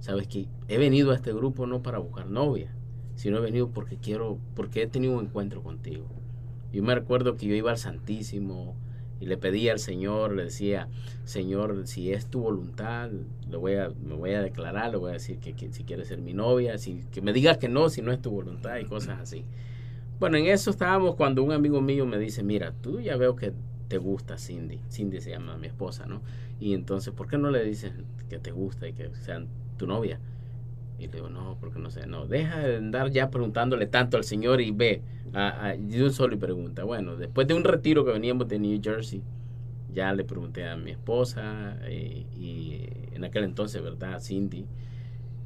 [0.00, 2.72] sabes que he venido a este grupo no para buscar novia,
[3.16, 6.06] sino he venido porque quiero, porque he tenido un encuentro contigo.
[6.72, 8.74] Yo me recuerdo que yo iba al Santísimo
[9.20, 10.88] y le pedía al Señor, le decía,
[11.24, 13.10] Señor, si es tu voluntad,
[13.48, 16.20] le voy a, me voy a declarar, le voy a decir que, si quieres ser
[16.20, 19.20] mi novia, si, que me digas que no, si no es tu voluntad y cosas
[19.20, 19.44] así.
[20.20, 23.52] Bueno, en eso estábamos cuando un amigo mío me dice, mira, tú ya veo que
[23.88, 24.80] te gusta Cindy.
[24.90, 26.22] Cindy se llama mi esposa, ¿no?
[26.60, 27.92] Y entonces, ¿por qué no le dices
[28.28, 30.18] que te gusta y que sean tu novia?
[31.04, 34.24] Y le digo, no, porque no sé, no, deja de andar ya preguntándole tanto al
[34.24, 36.84] Señor y ve, a, a- de un solo y pregunta.
[36.84, 39.22] Bueno, después de un retiro que veníamos de New Jersey,
[39.92, 44.20] ya le pregunté a mi esposa eh, y en aquel entonces, ¿verdad?
[44.20, 44.66] Cindy.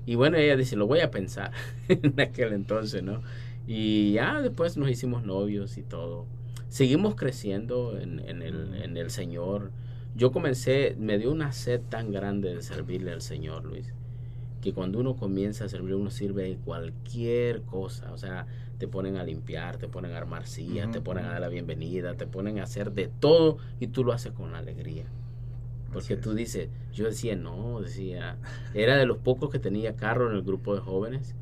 [0.06, 1.52] Y bueno, ella dice, lo voy a pensar
[1.88, 3.22] en aquel entonces, ¿no?
[3.66, 6.26] Y ya después nos hicimos novios y todo.
[6.68, 9.70] Seguimos creciendo en, en el, en el Señor.
[10.14, 13.92] Yo comencé, me dio una sed tan grande de servirle al Señor, Luis,
[14.68, 18.12] que cuando uno comienza a servir, uno sirve cualquier cosa.
[18.12, 21.40] O sea, te ponen a limpiar, te ponen a armar sillas, te ponen a dar
[21.40, 25.06] la bienvenida, te ponen a hacer de todo y tú lo haces con alegría.
[25.90, 28.36] Porque tú dices, yo decía, no, decía,
[28.74, 31.34] era de los pocos que tenía carro en el grupo de jóvenes.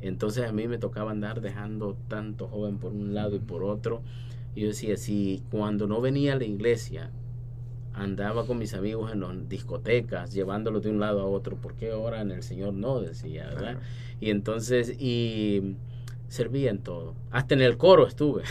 [0.00, 4.02] Entonces a mí me tocaba andar dejando tanto joven por un lado y por otro.
[4.56, 7.12] Y yo decía, si cuando no venía a la iglesia,
[7.94, 11.90] andaba con mis amigos en las discotecas, llevándolos de un lado a otro, ¿por qué
[11.90, 13.00] ahora en el Señor no?
[13.00, 13.76] Decía, ¿verdad?
[14.20, 15.76] Y entonces, y
[16.28, 17.14] servía en todo.
[17.30, 18.42] Hasta en el coro estuve.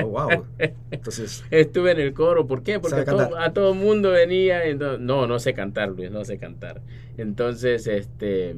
[0.00, 0.44] Oh, wow.
[0.90, 2.46] Entonces, estuve en el coro.
[2.46, 2.78] ¿Por qué?
[2.78, 4.62] Porque a todo, el mundo venía.
[4.98, 6.80] no, no sé cantar, Luis, no sé cantar.
[7.16, 8.56] Entonces, este,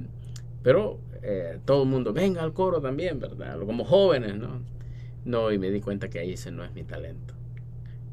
[0.63, 3.59] pero eh, todo el mundo, venga al coro también, ¿verdad?
[3.61, 4.61] Como jóvenes, ¿no?
[5.25, 7.35] No, y me di cuenta que ahí ese no es mi talento.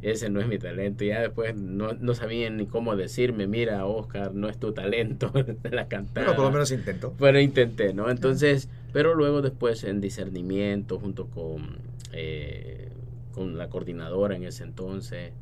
[0.02, 1.04] Ese no es mi talento.
[1.04, 5.32] Ya después no, no sabían ni cómo decirme, mira, Oscar, no es tu talento
[5.72, 6.28] la cantada.
[6.28, 7.14] Pero por lo menos intentó.
[7.20, 8.10] Pero intenté, ¿no?
[8.10, 11.80] Entonces, pero luego después en discernimiento junto con,
[12.14, 12.90] eh,
[13.34, 15.34] con la coordinadora en ese entonces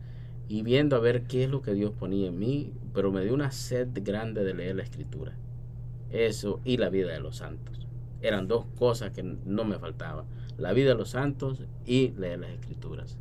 [0.48, 3.34] y viendo a ver qué es lo que Dios ponía en mí, pero me dio
[3.34, 5.34] una sed grande de leer la escritura.
[6.10, 7.86] Eso y la vida de los santos.
[8.22, 10.26] Eran dos cosas que no me faltaban.
[10.58, 13.18] La vida de los santos y leer las escrituras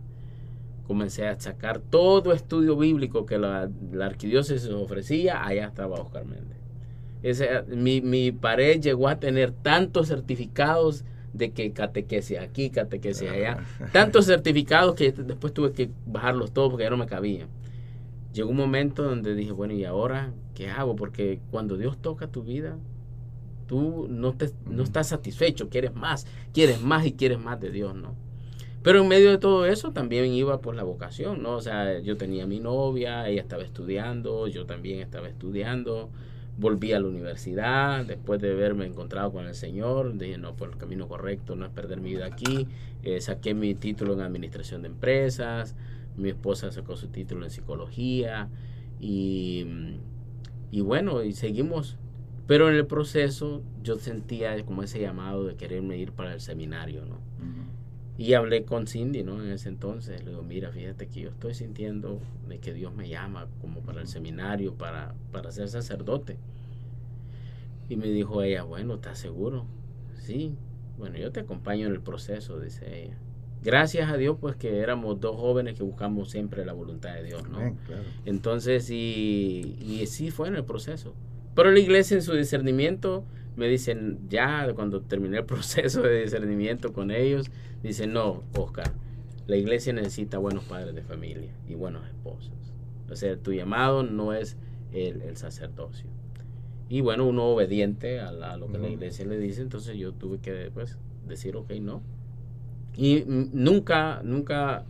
[0.86, 6.56] comencé a sacar todo estudio bíblico que la, la arquidiócesis ofrecía, allá estaba Oscar Méndez.
[7.22, 13.58] Ese, mi, mi, pared llegó a tener tantos certificados de que catequesis aquí, catequesis allá,
[13.80, 13.86] ah.
[13.92, 17.48] tantos certificados que después tuve que bajarlos todos porque ya no me cabían.
[18.32, 20.94] Llegó un momento donde dije, bueno, ¿y ahora qué hago?
[20.94, 22.76] Porque cuando Dios toca tu vida,
[23.66, 27.94] tú no, te, no estás satisfecho, quieres más, quieres más y quieres más de Dios,
[27.94, 28.14] ¿no?
[28.86, 31.56] Pero en medio de todo eso también iba por la vocación, ¿no?
[31.56, 36.08] O sea, yo tenía mi novia, ella estaba estudiando, yo también estaba estudiando,
[36.56, 40.76] volví a la universidad después de haberme encontrado con el Señor, dije, no, por el
[40.76, 42.68] camino correcto, no es perder mi vida aquí,
[43.02, 45.74] eh, saqué mi título en administración de empresas,
[46.16, 48.48] mi esposa sacó su título en psicología
[49.00, 49.66] y,
[50.70, 51.96] y bueno, y seguimos.
[52.46, 57.04] Pero en el proceso yo sentía como ese llamado de quererme ir para el seminario,
[57.04, 57.18] ¿no?
[58.18, 59.42] Y hablé con Cindy, ¿no?
[59.42, 60.24] En ese entonces.
[60.24, 64.00] Le digo, mira, fíjate que yo estoy sintiendo de que Dios me llama como para
[64.00, 66.38] el seminario, para, para ser sacerdote.
[67.88, 69.66] Y me dijo ella, bueno, ¿estás seguro?
[70.18, 70.54] Sí.
[70.98, 73.18] Bueno, yo te acompaño en el proceso, dice ella.
[73.62, 77.48] Gracias a Dios, pues que éramos dos jóvenes que buscamos siempre la voluntad de Dios,
[77.48, 77.76] ¿no?
[78.24, 81.14] Entonces, y, y sí fue en el proceso.
[81.54, 83.24] Pero la iglesia en su discernimiento
[83.56, 87.50] me dicen, ya cuando terminé el proceso de discernimiento con ellos,
[87.82, 88.92] dicen, no, Oscar,
[89.46, 92.52] la iglesia necesita buenos padres de familia y buenos esposos.
[93.10, 94.56] O sea, tu llamado no es
[94.92, 96.06] el, sacerdocio.
[96.88, 100.70] Y bueno, uno obediente a, lo que la iglesia le dice, entonces yo tuve que
[100.72, 102.02] pues, decir, ok, no.
[102.96, 104.84] Y nunca, nunca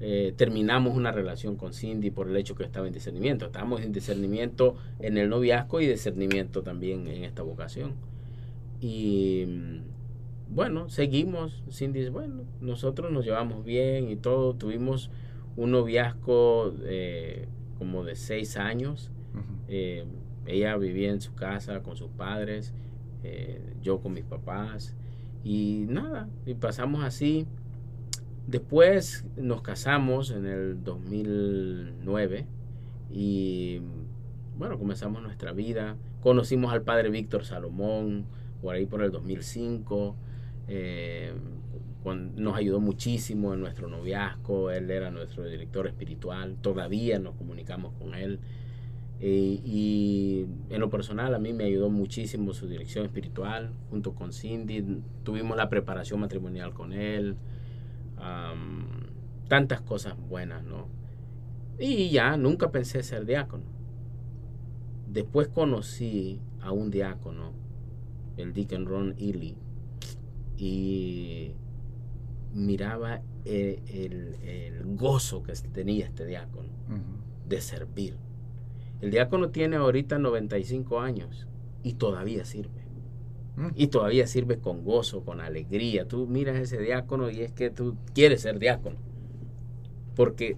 [0.00, 3.46] eh, terminamos una relación con Cindy por el hecho que estaba en discernimiento.
[3.46, 7.94] Estábamos en discernimiento en el noviazgo y discernimiento también en esta vocación.
[8.82, 11.62] Y mm, bueno, seguimos.
[11.70, 14.54] Cindy bueno, nosotros nos llevamos bien y todo.
[14.54, 15.10] Tuvimos
[15.56, 17.46] un noviazgo eh,
[17.78, 19.10] como de seis años.
[19.68, 20.04] Eh,
[20.44, 22.74] ella vivía en su casa con sus padres,
[23.22, 24.94] eh, yo con mis papás.
[25.44, 27.46] Y nada, y pasamos así.
[28.48, 32.46] Después nos casamos en el 2009
[33.12, 33.80] y
[34.58, 35.96] bueno, comenzamos nuestra vida.
[36.20, 38.26] Conocimos al padre Víctor Salomón,
[38.62, 40.16] por ahí por el 2005.
[40.68, 41.32] Eh,
[42.36, 48.14] nos ayudó muchísimo en nuestro noviazgo, él era nuestro director espiritual, todavía nos comunicamos con
[48.14, 48.40] él.
[49.20, 54.32] Eh, y en lo personal a mí me ayudó muchísimo su dirección espiritual, junto con
[54.32, 57.36] Cindy, tuvimos la preparación matrimonial con él,
[59.48, 60.88] tantas cosas buenas, ¿no?
[61.78, 63.64] Y ya nunca pensé ser diácono.
[65.08, 67.61] Después conocí a un diácono
[68.42, 69.56] el Deacon Ron Ely,
[70.56, 71.52] y
[72.52, 76.68] miraba el, gozo que tenía este diácono
[77.48, 78.16] de servir.
[79.00, 81.48] El diácono tiene ahorita 95 años
[81.82, 82.82] y todavía sirve.
[83.56, 83.68] Mm.
[83.74, 86.06] Y todavía sirve con gozo, con alegría.
[86.06, 88.96] Tú miras ese diácono y es que tú quieres ser diácono.
[90.14, 90.56] Porque,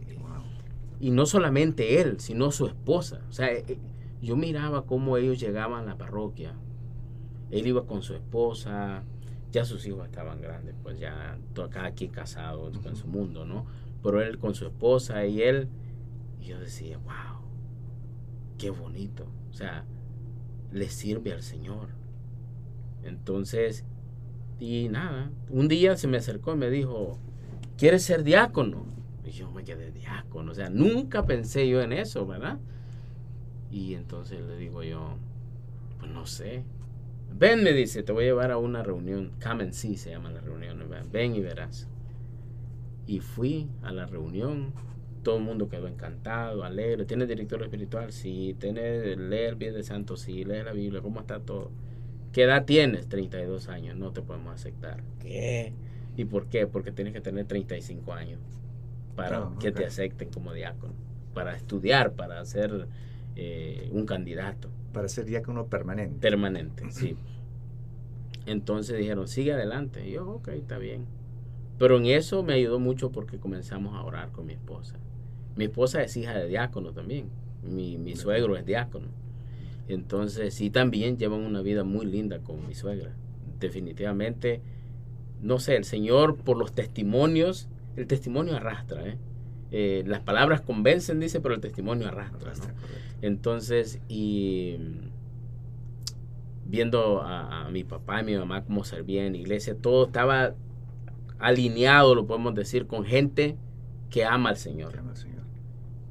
[1.01, 3.23] y no solamente él, sino su esposa.
[3.31, 3.79] O sea, eh,
[4.21, 6.55] yo miraba cómo ellos llegaban a la parroquia
[7.51, 9.03] él iba con su esposa,
[9.53, 11.39] ya sus hijos estaban grandes, pues ya
[11.71, 13.67] cada quien casado en su mundo, ¿no?
[14.03, 15.69] Pero él con su esposa y él,
[16.41, 17.41] y yo decía, wow,
[18.59, 19.27] qué bonito.
[19.51, 19.85] O sea,
[20.73, 21.89] le sirve al Señor.
[23.05, 23.85] Entonces,
[24.59, 27.19] y nada, un día se me acercó y me dijo,
[27.77, 28.87] ¿quieres ser diácono?
[29.25, 32.59] Y yo me quedé diácono, o sea, nunca pensé yo en eso, ¿verdad?
[33.71, 35.17] Y entonces le digo yo,
[35.99, 36.65] pues no sé.
[37.37, 39.33] Ven, me dice, te voy a llevar a una reunión.
[39.43, 40.79] Come and see se llama la reunión.
[41.11, 41.89] Ven y verás.
[43.07, 44.73] Y fui a la reunión.
[45.25, 47.07] Todo el mundo quedó encantado, alegre.
[47.07, 48.13] ¿Tienes director espiritual?
[48.13, 48.55] Sí.
[48.61, 50.17] ¿Tienes leer bien de santo?
[50.17, 50.45] Sí.
[50.45, 51.03] ¿Lees la Biblia?
[51.03, 51.73] ¿Cómo está todo?
[52.33, 53.09] ¿Qué edad tienes?
[53.09, 53.97] 32 años.
[53.97, 55.03] No te podemos aceptar.
[55.19, 55.73] ¿Qué?
[56.17, 56.69] ¿Y por qué?
[56.69, 58.39] Porque tienes que tener 35 años
[59.17, 60.95] para ah, que te acepten como diácono.
[61.33, 62.87] Para estudiar, para ser
[63.35, 64.71] eh, un candidato.
[64.95, 66.21] Para ser diácono permanente.
[66.21, 67.17] Permanente, sí.
[68.47, 70.09] Entonces dijeron, sigue adelante.
[70.09, 71.05] Y yo, ok, está bien.
[71.79, 74.97] Pero en eso me ayudó mucho porque comenzamos a orar con mi esposa.
[75.57, 77.29] Mi esposa es hija de diácono también.
[77.63, 79.09] Mi, mi suegro es diácono.
[79.89, 83.13] Entonces, sí, también llevan una vida muy linda con mi suegra.
[83.61, 84.63] Definitivamente,
[85.43, 89.19] no sé, el Señor por los testimonios, el testimonio arrastra, ¿eh?
[89.71, 92.53] Eh, las palabras convencen, dice, pero el testimonio arrastra.
[93.23, 94.77] Entonces, y
[96.67, 100.55] viendo a, mi papá y mi mamá cómo servían en la iglesia, todo estaba
[101.39, 103.57] alineado, lo podemos decir, con gente
[104.11, 104.93] que ama al Señor.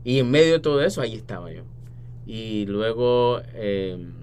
[0.03, 1.63] Y en medio de todo eso, ahí estaba yo.
[2.25, 4.13] Y luego em,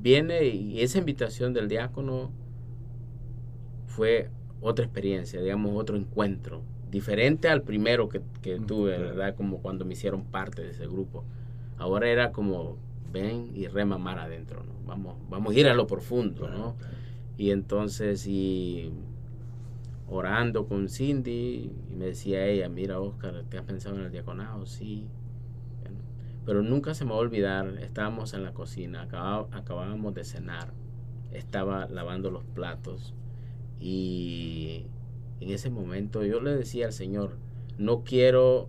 [0.00, 2.30] viene y esa invitación del diácono
[3.86, 8.20] fue otra experiencia, digamos, otro encuentro diferente al primero que,
[8.66, 9.34] tuve, ¿verdad?
[9.34, 11.24] Como cuando me hicieron parte de ese grupo.
[11.82, 12.76] Ahora era como,
[13.12, 14.72] ven y rema mar adentro, ¿no?
[14.86, 16.76] Vamos, vamos a ir a lo profundo, ¿no?
[17.36, 18.92] Y entonces, y
[20.08, 24.64] orando con Cindy, y me decía ella, mira Oscar, ¿te has pensado en el diaconado?
[24.64, 25.08] Sí.
[26.44, 30.72] pero nunca se me va a olvidar, estábamos en la cocina, acabábamos de cenar,
[31.32, 33.12] estaba lavando los platos
[33.80, 34.86] y
[35.40, 37.38] en ese momento yo le decía al Señor,
[37.76, 38.68] no quiero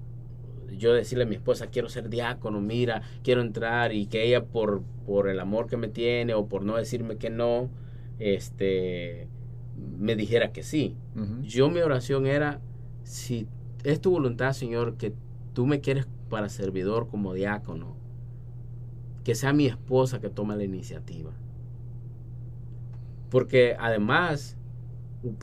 [0.77, 4.81] yo decirle a mi esposa, quiero ser diácono, mira, quiero entrar y que ella por,
[5.05, 7.69] por el amor que me tiene o por no decirme que no,
[8.19, 9.27] este,
[9.97, 10.95] me dijera que sí.
[11.43, 12.59] Yo mi oración era,
[13.03, 13.47] si
[13.83, 15.13] es tu voluntad, Señor, que
[15.53, 17.95] tú me quieres para servidor como diácono,
[19.23, 21.31] que sea mi esposa que tome la iniciativa.
[23.29, 24.57] Porque además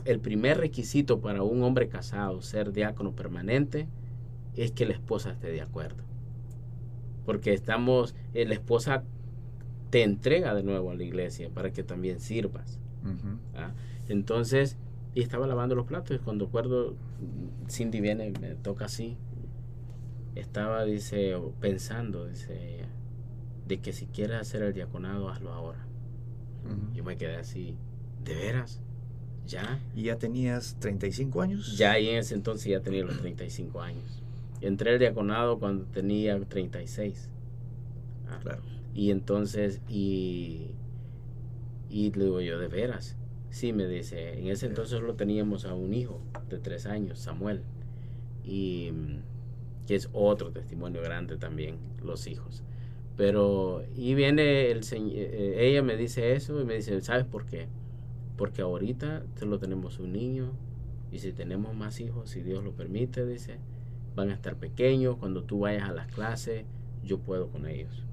[0.05, 3.87] el primer requisito para un hombre casado ser diácono permanente
[4.55, 6.03] es que la esposa esté de acuerdo.
[7.25, 9.03] Porque estamos, eh, la esposa
[9.89, 12.79] te entrega de nuevo a la iglesia para que también sirvas.
[13.55, 13.71] ¿ah?
[14.07, 14.77] Entonces,
[15.13, 16.95] y estaba lavando los platos y cuando acuerdo,
[17.69, 19.17] Cindy viene, me toca así.
[20.35, 22.85] Estaba, dice, pensando, dice
[23.67, 25.85] de que si quieres hacer el diaconado, hazlo ahora.
[26.93, 27.75] Yo me quedé así,
[28.23, 28.81] ¿de veras?
[29.47, 29.79] ¿Ya?
[29.95, 31.77] ¿Y ya tenías 35 años?
[31.77, 34.20] Ya, y en ese entonces ya tenía los 35 años.
[34.61, 37.29] Entré al diaconado cuando tenía 36.
[38.29, 38.61] Ah, claro.
[38.93, 40.67] Y entonces, y,
[41.89, 43.17] y le digo yo, ¿de veras?
[43.49, 47.61] Sí, me dice, en ese entonces solo teníamos a un hijo de tres años, Samuel,
[48.45, 48.91] y
[49.87, 52.63] que es otro testimonio grande también, los hijos.
[53.17, 57.45] Pero, y viene el señor, eh, ella me dice eso y me dice, ¿sabes por
[57.45, 57.67] qué?
[58.37, 60.53] Porque ahorita solo tenemos un niño
[61.11, 63.57] y si tenemos más hijos, si Dios lo permite, dice,
[64.15, 65.17] van a estar pequeños.
[65.17, 66.65] Cuando tú vayas a las clases,
[67.03, 68.03] yo puedo con ellos.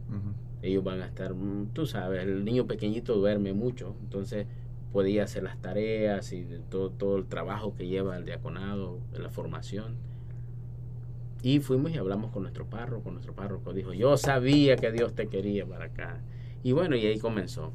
[0.62, 1.34] Ellos van a estar,
[1.72, 4.46] tú sabes, el niño pequeñito duerme mucho, entonces
[4.92, 9.96] podía hacer las tareas y todo, todo el trabajo que lleva el diaconado, la formación.
[11.42, 15.28] Y fuimos y hablamos con nuestro párroco, nuestro párroco dijo, yo sabía que Dios te
[15.28, 16.20] quería para acá.
[16.64, 17.72] Y bueno, y ahí comenzó.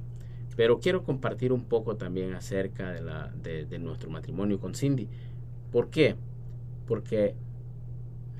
[0.55, 5.07] Pero quiero compartir un poco también acerca de, la, de, nuestro matrimonio con Cindy.
[5.71, 6.15] ¿Por qué?
[6.85, 7.35] Porque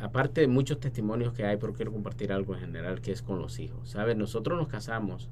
[0.04, 3.40] aparte de muchos testimonios que hay, pero quiero compartir algo en general que es con
[3.40, 3.90] los hijos.
[3.90, 4.18] ¿Sabes?
[4.18, 5.30] Nosotros nos casamos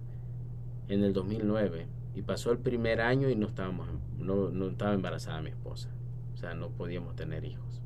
[0.88, 5.42] en el 2009 y pasó el primer año y no estábamos no, no estaba embarazada
[5.42, 5.90] mi esposa.
[6.34, 7.82] O sea, no podíamos tener hijos.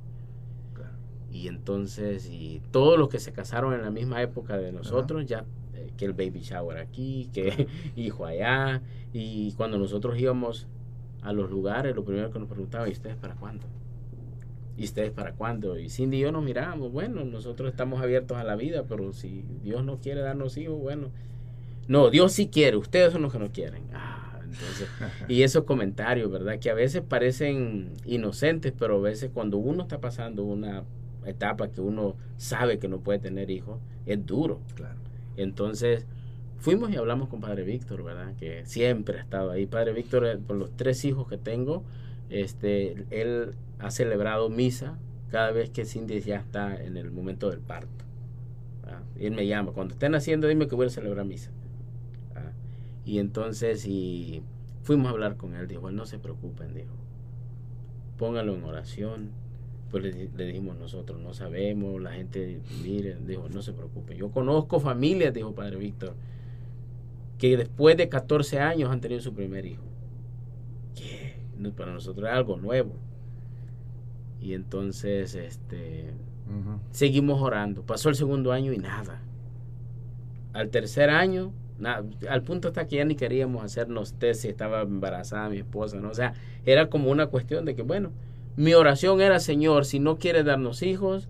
[1.32, 5.44] Y entonces, y todos los que se casaron en la misma época de nosotros ya
[5.98, 8.82] que el baby shower aquí, que hijo allá.
[9.12, 10.68] Y cuando nosotros íbamos
[11.22, 13.66] a los lugares, lo primero que nos preguntaban, ¿y ustedes para cuándo?
[14.78, 15.80] ¿Y ustedes para cuándo?
[15.80, 19.46] Y Cindy y yo nos mirábamos, bueno, nosotros estamos abiertos a la vida, pero si
[19.64, 21.10] Dios no quiere darnos hijos, bueno.
[21.88, 23.84] No, Dios sí quiere, ustedes son los que no quieren.
[23.94, 24.90] Ah, entonces,
[25.30, 26.60] y esos comentarios, ¿verdad?
[26.60, 30.84] Que a veces parecen inocentes, pero a veces cuando uno está pasando una
[31.26, 34.60] etapa que uno sabe que no puede tener hijos, es duro.
[34.76, 34.96] Claro.
[35.38, 36.06] Entonces
[36.60, 38.34] fuimos y hablamos con Padre Víctor, ¿verdad?
[38.40, 39.66] Que siempre ha estado ahí.
[39.68, 41.84] Padre Víctor, eh, por los tres hijos que tengo,
[42.30, 44.98] este, él ha celebrado misa
[45.30, 48.06] cada vez que Cindy ya está en el momento del parto.
[49.20, 51.52] Él me llama, cuando estén haciendo, dime que voy a celebrar misa.
[53.06, 54.42] Y entonces, y
[54.84, 56.94] fuimos a hablar con él, dijo, no se preocupen, dijo,
[58.18, 59.30] póngalo en oración.
[59.92, 64.18] Pues le, dijimos nosotros, no sabemos, la gente, miren, dijo, no se preocupen.
[64.18, 66.16] Yo conozco familias, dijo Padre Víctor,
[67.38, 69.84] que después de 14 años han tenido su primer hijo.
[71.76, 72.94] Para nosotros es algo nuevo.
[74.42, 76.14] Y entonces, este,
[76.92, 77.82] seguimos orando.
[77.84, 79.22] Pasó el segundo año y nada.
[80.54, 81.52] Al tercer año,
[82.30, 86.10] al punto hasta que ya ni queríamos hacernos test si estaba embarazada mi esposa, ¿no?
[86.10, 86.34] O sea,
[86.66, 88.12] era como una cuestión de que, bueno,
[88.56, 91.28] mi oración era, Señor, si no quiere darnos hijos,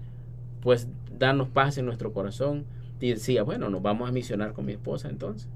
[0.62, 2.66] pues darnos paz en nuestro corazón.
[3.00, 5.48] Y decía, bueno, nos vamos a misionar con mi esposa entonces.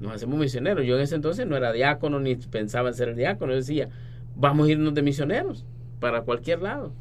[0.00, 0.86] Nos hacemos misioneros.
[0.86, 3.52] Yo en ese entonces no era diácono ni pensaba en ser diácono.
[3.52, 3.90] Yo decía,
[4.34, 5.66] vamos a irnos de misioneros
[6.00, 6.92] para cualquier lado.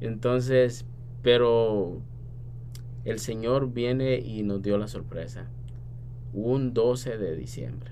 [0.00, 0.86] Entonces,
[1.22, 2.00] pero
[3.04, 5.46] el Señor viene y nos dio la sorpresa
[6.32, 7.90] un 12 de diciembre.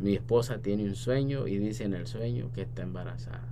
[0.00, 3.48] Mi esposa tiene un sueño y dice en el sueño que está embarazada.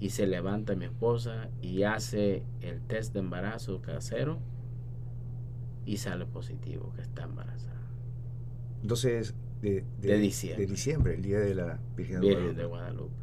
[0.00, 4.38] Y se levanta mi esposa y hace el test de embarazo casero
[5.86, 7.80] y sale positivo que está embarazada.
[8.82, 10.66] Entonces, de, de, diciembre.
[10.66, 13.14] de diciembre, el día de la Virgen de Guadalupe.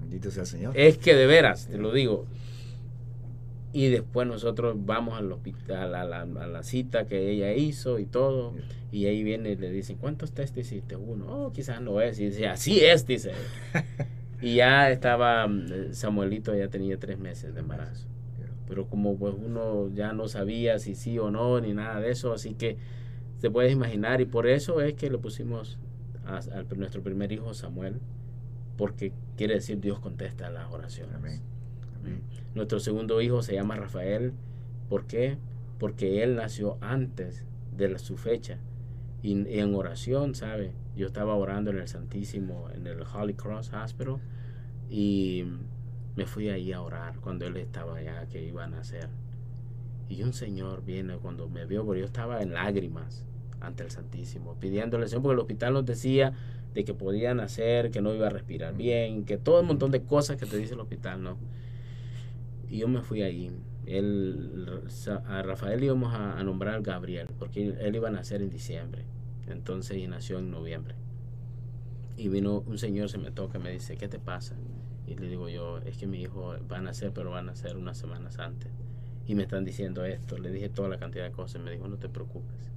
[0.00, 0.78] Bendito sea el Señor.
[0.78, 2.26] Es que de veras, te lo digo,
[3.72, 8.06] y después nosotros vamos al hospital, a la, a la cita que ella hizo y
[8.06, 8.54] todo,
[8.90, 10.96] y ahí viene y le dicen, ¿cuántos test hiciste?
[10.96, 13.32] Uno, oh, quizás no es, y dice, así es, dice.
[14.42, 18.08] y ya estaba, mm, Samuelito ya tenía tres meses de embarazo.
[18.70, 22.32] Pero como pues uno ya no sabía si sí o no, ni nada de eso,
[22.32, 22.76] así que
[23.38, 25.76] se puede imaginar, y por eso es que le pusimos
[26.24, 26.40] a,
[26.76, 27.98] nuestro primer hijo Samuel,
[28.76, 31.16] porque quiere decir Dios contesta las oraciones.
[31.16, 31.40] Amén.
[32.54, 34.34] Nuestro segundo hijo se llama Rafael.
[34.88, 35.36] ¿Por qué?
[35.80, 37.44] Porque él nació antes
[37.76, 38.58] de su fecha.
[39.20, 40.70] Y, en oración, ¿sabe?
[40.96, 44.18] Yo estaba orando en el Santísimo, en el Holy Cross Hospital.
[44.88, 45.44] Y
[46.16, 49.08] me fui ahí a orar cuando él estaba allá, que iba a nacer.
[50.08, 53.24] Y un señor viene cuando me vio, porque yo estaba en lágrimas
[53.60, 56.32] ante el Santísimo, pidiéndole, porque el hospital nos decía
[56.74, 60.02] de que podía nacer, que no iba a respirar bien, que todo un montón de
[60.02, 61.36] cosas que te dice el hospital, ¿no?
[62.68, 63.50] Y yo me fui ahí.
[63.86, 64.88] Él,
[65.26, 69.04] a Rafael íbamos a, nombrar a Gabriel, porque él, iba a nacer en diciembre.
[69.48, 70.94] Entonces, y nació en noviembre.
[72.16, 74.54] Y vino un señor, se me toca, me dice, ¿qué te pasa?
[75.10, 77.76] Y le digo yo, es que mi hijo va a nacer, pero va a nacer
[77.76, 78.70] unas semanas antes.
[79.26, 80.38] Y me están diciendo esto.
[80.38, 81.60] Le dije toda la cantidad de cosas.
[81.60, 82.70] Me dijo, no te preocupes.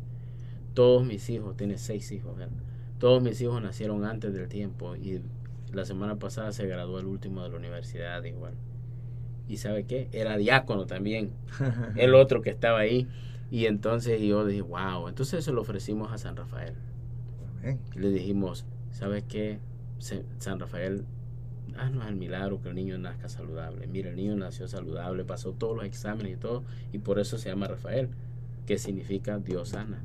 [0.74, 2.36] Todos mis hijos, tiene seis hijos,
[2.98, 4.96] todos mis hijos nacieron antes del tiempo.
[4.96, 5.22] Y
[5.72, 8.56] la semana pasada se graduó el último de la universidad igual
[9.48, 11.32] y sabe qué, era diácono también,
[11.96, 13.08] el otro que estaba ahí.
[13.52, 16.74] Y entonces yo dije, wow, entonces se lo ofrecimos a San Rafael.
[17.96, 19.60] le dijimos, ¿sabes qué?
[20.00, 21.06] San Rafael,
[21.78, 23.88] haznos el milagro que el niño nazca saludable.
[23.88, 27.50] Mira, el niño nació saludable, pasó todos los exámenes y todo, y por eso se
[27.50, 28.10] llama Rafael,
[28.66, 30.02] que significa Dios sana.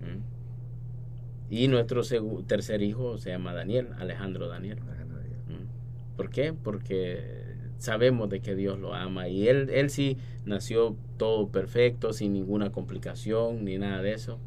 [0.00, 1.54] ¿Mm?
[1.54, 2.02] Y nuestro
[2.46, 4.78] tercer hijo se llama Daniel, Alejandro Daniel.
[4.78, 6.16] ¿Mm?
[6.16, 6.52] ¿Por qué?
[6.52, 7.44] Porque
[7.78, 10.16] sabemos de que Dios lo ama y él, él sí
[10.46, 14.38] nació todo perfecto, sin ninguna complicación ni nada de eso.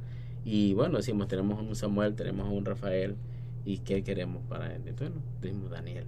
[0.44, 3.16] Y bueno, decimos, tenemos a un Samuel, tenemos a un Rafael
[3.66, 4.82] y ¿qué queremos para él?
[4.86, 6.06] Entonces, decimos Daniel,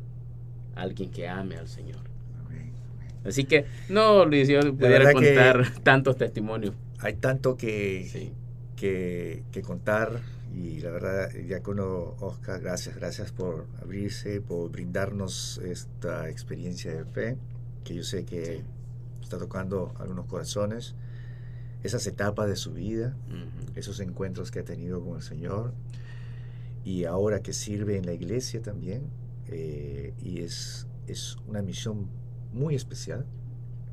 [0.82, 2.00] alguien que ame al Señor.
[3.26, 6.74] Así que, no, Luis, yo pudiera contar tantos testimonios.
[7.00, 8.32] Hay tanto que,
[8.76, 10.22] que, que contar
[10.56, 17.38] y la verdad, Diácono Oscar, gracias, gracias por abrirse, por brindarnos esta experiencia de fe,
[17.84, 18.64] que yo sé que
[19.22, 20.96] está tocando algunos corazones,
[21.84, 23.16] esas etapas de su vida,
[23.76, 25.74] esos encuentros que ha tenido con el Señor,
[26.84, 29.04] y ahora que sirve en la iglesia también,
[29.52, 32.08] eh, y es, es una misión
[32.54, 33.26] muy especial,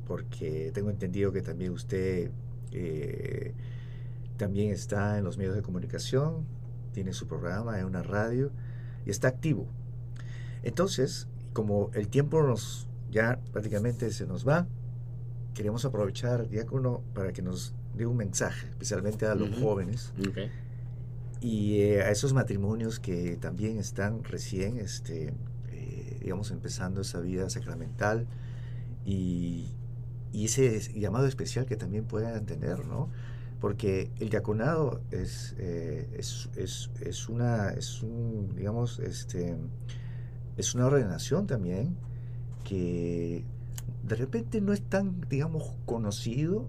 [0.05, 2.31] porque tengo entendido que también usted...
[2.71, 3.53] Eh,
[4.37, 6.45] también está en los medios de comunicación,
[6.93, 8.51] tiene su programa en una radio
[9.05, 9.67] y está activo.
[10.63, 14.67] Entonces, como el tiempo nos ya prácticamente se nos va,
[15.53, 20.13] queremos aprovechar, Diácono, para que nos dé un mensaje, especialmente a los jóvenes.
[21.39, 25.33] Y eh, a esos matrimonios que también están recién, este,
[26.27, 28.27] digamos, empezando esa vida sacramental
[29.05, 29.71] y,
[30.33, 33.07] y ese llamado especial que también puedan tener, ¿no?
[33.61, 39.55] Porque el diaconado es, eh, es, es, es, una, es un, digamos, este,
[40.57, 41.95] es una ordenación también
[42.65, 43.45] que
[44.03, 46.67] de repente no es tan, digamos, conocido,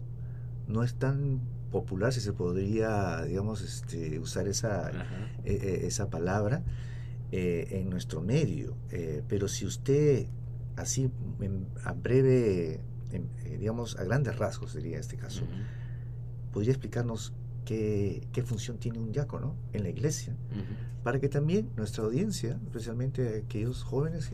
[0.69, 1.41] no es tan
[1.73, 4.93] popular, si se podría, digamos, este, usar esa,
[5.45, 6.63] e, e, esa palabra,
[7.33, 8.77] eh, en nuestro medio.
[8.91, 10.27] Eh, pero si usted,
[10.77, 11.11] así,
[11.85, 12.81] a breve,
[13.13, 15.43] eh, digamos, a grandes rasgos sería este caso,
[16.53, 17.33] podría explicarnos
[17.65, 20.35] qué, qué, función tiene un diácono en la iglesia,
[21.03, 24.31] para que también nuestra audiencia, especialmente aquellos jóvenes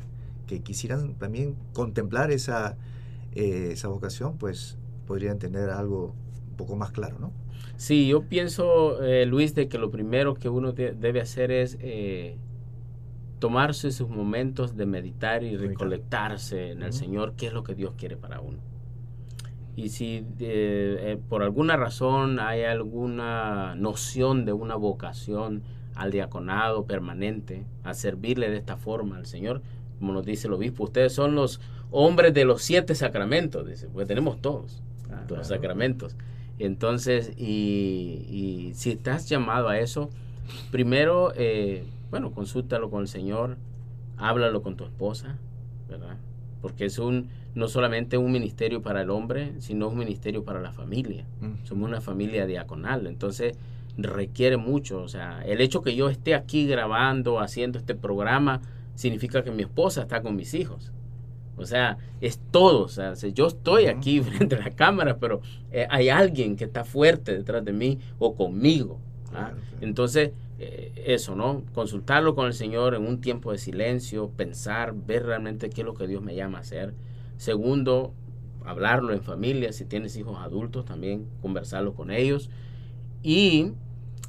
[0.47, 2.77] que quisieran también contemplar esa,
[3.33, 4.77] esa vocación, pues
[5.07, 6.15] podrían tener algo
[6.51, 7.33] un poco más claro, ¿no?
[7.77, 12.37] Sí, yo pienso, eh, Luis, de que lo primero que uno debe hacer es eh,
[13.45, 17.93] tomarse sus momentos de meditar y recolectarse en el Señor, qué es lo que Dios
[17.95, 18.57] quiere para uno.
[19.77, 25.63] Y si eh, por alguna razón hay alguna noción de una vocación
[25.95, 29.61] al diaconado permanente, a servirle de esta forma al Señor,
[29.99, 34.09] como nos dice el obispo, ustedes son los hombres de los siete sacramentos, dice, pues
[34.09, 36.17] tenemos todos, ah, los sacramentos.
[36.59, 40.09] Entonces, y, si estás llamado a eso,
[40.71, 41.85] primero, eh,
[42.15, 43.57] bueno, consúltalo con el Señor,
[44.19, 45.37] háblalo con tu esposa,
[45.89, 46.17] ¿verdad?
[46.63, 50.71] Porque es un, no solamente un ministerio para el hombre, sino un ministerio para la
[50.71, 51.27] familia.
[51.65, 53.57] Somos una familia diaconal, entonces
[53.99, 55.03] requiere mucho.
[55.03, 58.61] O sea, el hecho que yo esté aquí grabando, haciendo este programa,
[58.95, 60.93] significa que mi esposa está con mis hijos.
[61.57, 62.85] O sea, es todo.
[62.85, 65.41] O sea, yo estoy aquí frente a la cámara, pero
[65.73, 69.01] eh, hay alguien que está fuerte detrás de mí o conmigo.
[69.35, 69.51] ¿ah?
[69.81, 70.31] Entonces,
[70.97, 71.63] eso, ¿no?
[71.73, 75.95] Consultarlo con el Señor en un tiempo de silencio, pensar, ver realmente qué es lo
[75.95, 76.95] que Dios me llama a hacer.
[77.37, 78.15] Segundo,
[78.65, 82.51] hablarlo en familia, si tienes hijos adultos, también conversarlo con ellos.
[83.23, 83.73] Y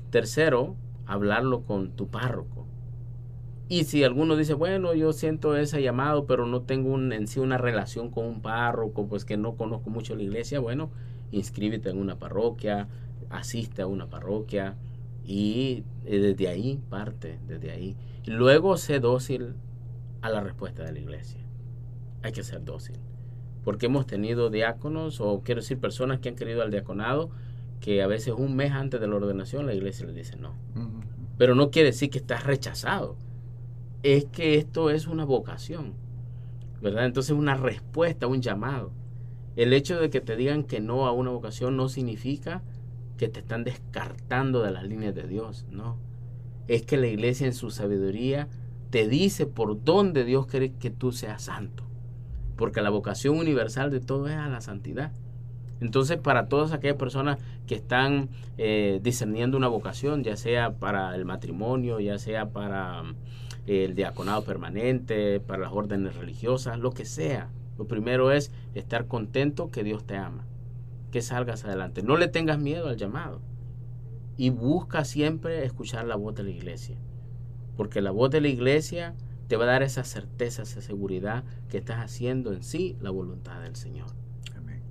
[0.09, 0.75] tercero,
[1.05, 2.65] hablarlo con tu párroco.
[3.67, 7.39] Y si alguno dice, bueno, yo siento ese llamado, pero no tengo un, en sí
[7.39, 10.91] una relación con un párroco, pues que no conozco mucho la iglesia, bueno,
[11.31, 12.88] inscríbete en una parroquia,
[13.29, 14.75] asiste a una parroquia
[15.26, 17.97] y eh, desde ahí parte, desde ahí.
[18.26, 19.55] Luego sé dócil
[20.21, 21.39] a la respuesta de la iglesia.
[22.23, 22.95] Hay que ser dócil.
[23.63, 27.30] Porque hemos tenido diáconos, o quiero decir personas que han querido al diaconado,
[27.80, 30.53] que a veces un mes antes de la ordenación la iglesia les dice no.
[31.38, 33.17] Pero no quiere decir que estás rechazado
[34.03, 35.93] es que esto es una vocación,
[36.80, 37.05] ¿verdad?
[37.05, 38.91] Entonces una respuesta, un llamado.
[39.55, 42.61] El hecho de que te digan que no a una vocación no significa
[43.18, 45.97] que te están descartando de las líneas de Dios, no.
[46.68, 48.47] Es que la iglesia en su sabiduría
[48.89, 51.84] te dice por dónde Dios quiere que tú seas santo.
[52.55, 55.11] Porque la vocación universal de todo es a la santidad.
[55.82, 57.38] Entonces, para todas aquellas personas
[57.68, 63.03] que están eh, discerniendo una vocación, ya sea para el matrimonio, ya sea para
[63.68, 67.49] el diaconado permanente, para las órdenes religiosas, lo que sea.
[67.78, 70.45] Lo primero es estar contento que Dios te ama,
[71.12, 72.03] que salgas adelante.
[72.03, 73.41] No le tengas miedo al llamado
[74.38, 76.97] y busca siempre escuchar la voz de la iglesia,
[77.78, 79.16] porque la voz de la iglesia
[79.47, 83.62] te va a dar esa certeza, esa seguridad que estás haciendo en sí la voluntad
[83.62, 84.08] del Señor.
[84.58, 84.82] Amén.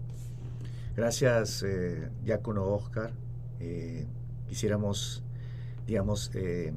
[0.96, 3.12] Gracias, eh, diácono Oscar.
[3.60, 4.06] Eh,
[4.48, 5.22] quisiéramos,
[5.86, 6.72] digamos, eh,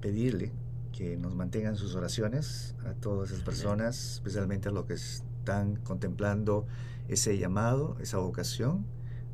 [0.00, 0.52] pedirle
[0.92, 6.66] que nos mantengan sus oraciones a todas esas personas, especialmente a los que están contemplando
[7.08, 8.86] ese llamado, esa vocación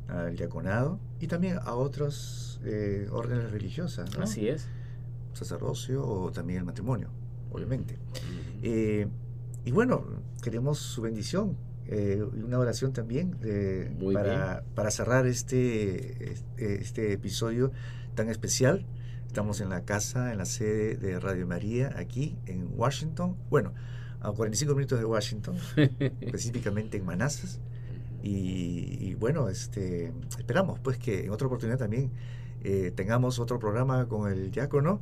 [0.07, 4.09] al diaconado y también a otras eh, órdenes religiosas.
[4.17, 4.67] Así es.
[5.33, 7.09] Sacerdocio o también el matrimonio,
[7.51, 7.97] obviamente.
[8.61, 9.07] Eh,
[9.65, 10.05] y bueno,
[10.41, 11.57] queremos su bendición
[11.87, 13.37] eh, y una oración también
[14.13, 17.71] para, para, cerrar este, este, este episodio
[18.15, 18.85] tan especial
[19.35, 23.35] Estamos en la casa, en la sede de Radio María, aquí en Washington.
[23.49, 23.73] Bueno,
[24.25, 25.57] a 45 minutos de Washington,
[26.21, 27.59] específicamente en Manassas.
[28.27, 32.11] Y, bueno, este, esperamos pues que en otra oportunidad también
[32.63, 34.99] eh, tengamos otro programa con el diácono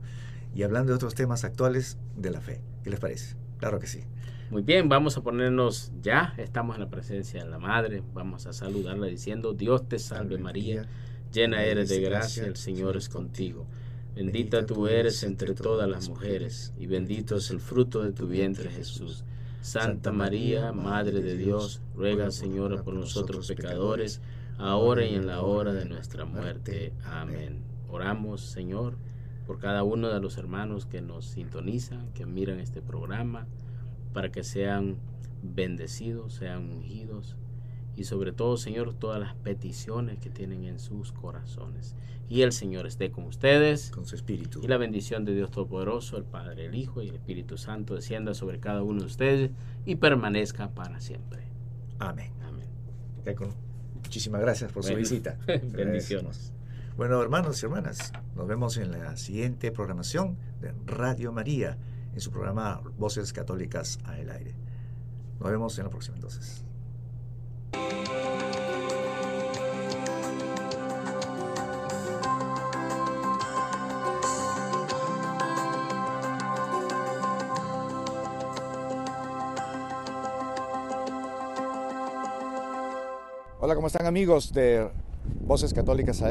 [0.53, 2.59] y hablando de otros temas actuales de la fe.
[2.83, 3.37] ¿Qué les parece?
[3.59, 4.01] Claro que sí.
[4.51, 8.51] Muy bien, vamos a ponernos ya, estamos en la presencia de la Madre, vamos a
[8.51, 10.85] saludarla diciendo, Dios te salve María,
[11.31, 13.65] llena eres de gracia, el Señor es contigo.
[14.15, 18.69] Bendita tú eres entre todas las mujeres, y bendito es el fruto de tu vientre
[18.69, 19.23] Jesús.
[19.61, 24.21] Santa María, Madre de Dios, ruega Señora por nosotros pecadores,
[24.59, 26.93] ahora y en la hora de nuestra muerte.
[27.05, 27.63] Amén.
[27.89, 28.97] Oramos, Señor,
[29.47, 33.47] por cada uno de los hermanos que nos sintonizan, que miran este programa,
[34.13, 34.97] para que sean
[35.41, 37.35] bendecidos, sean ungidos
[37.95, 41.95] y sobre todo, Señor, todas las peticiones que tienen en sus corazones.
[42.29, 43.91] Y el Señor esté con ustedes.
[43.91, 44.61] Con su espíritu.
[44.63, 48.33] Y la bendición de Dios Todopoderoso, el Padre, el Hijo y el Espíritu Santo descienda
[48.33, 49.51] sobre cada uno de ustedes
[49.85, 51.43] y permanezca para siempre.
[51.99, 52.31] Amén.
[52.41, 52.67] Amén.
[53.93, 55.37] Muchísimas gracias por su visita.
[55.45, 56.53] Bendiciones.
[56.97, 61.77] Bueno, hermanos y hermanas, nos vemos en la siguiente programación de Radio María,
[62.13, 64.55] en su programa Voces Católicas al Aire.
[65.39, 66.63] Nos vemos en la próxima entonces.
[83.65, 84.89] Hola, ¿cómo están amigos de
[85.39, 86.21] Voces Católicas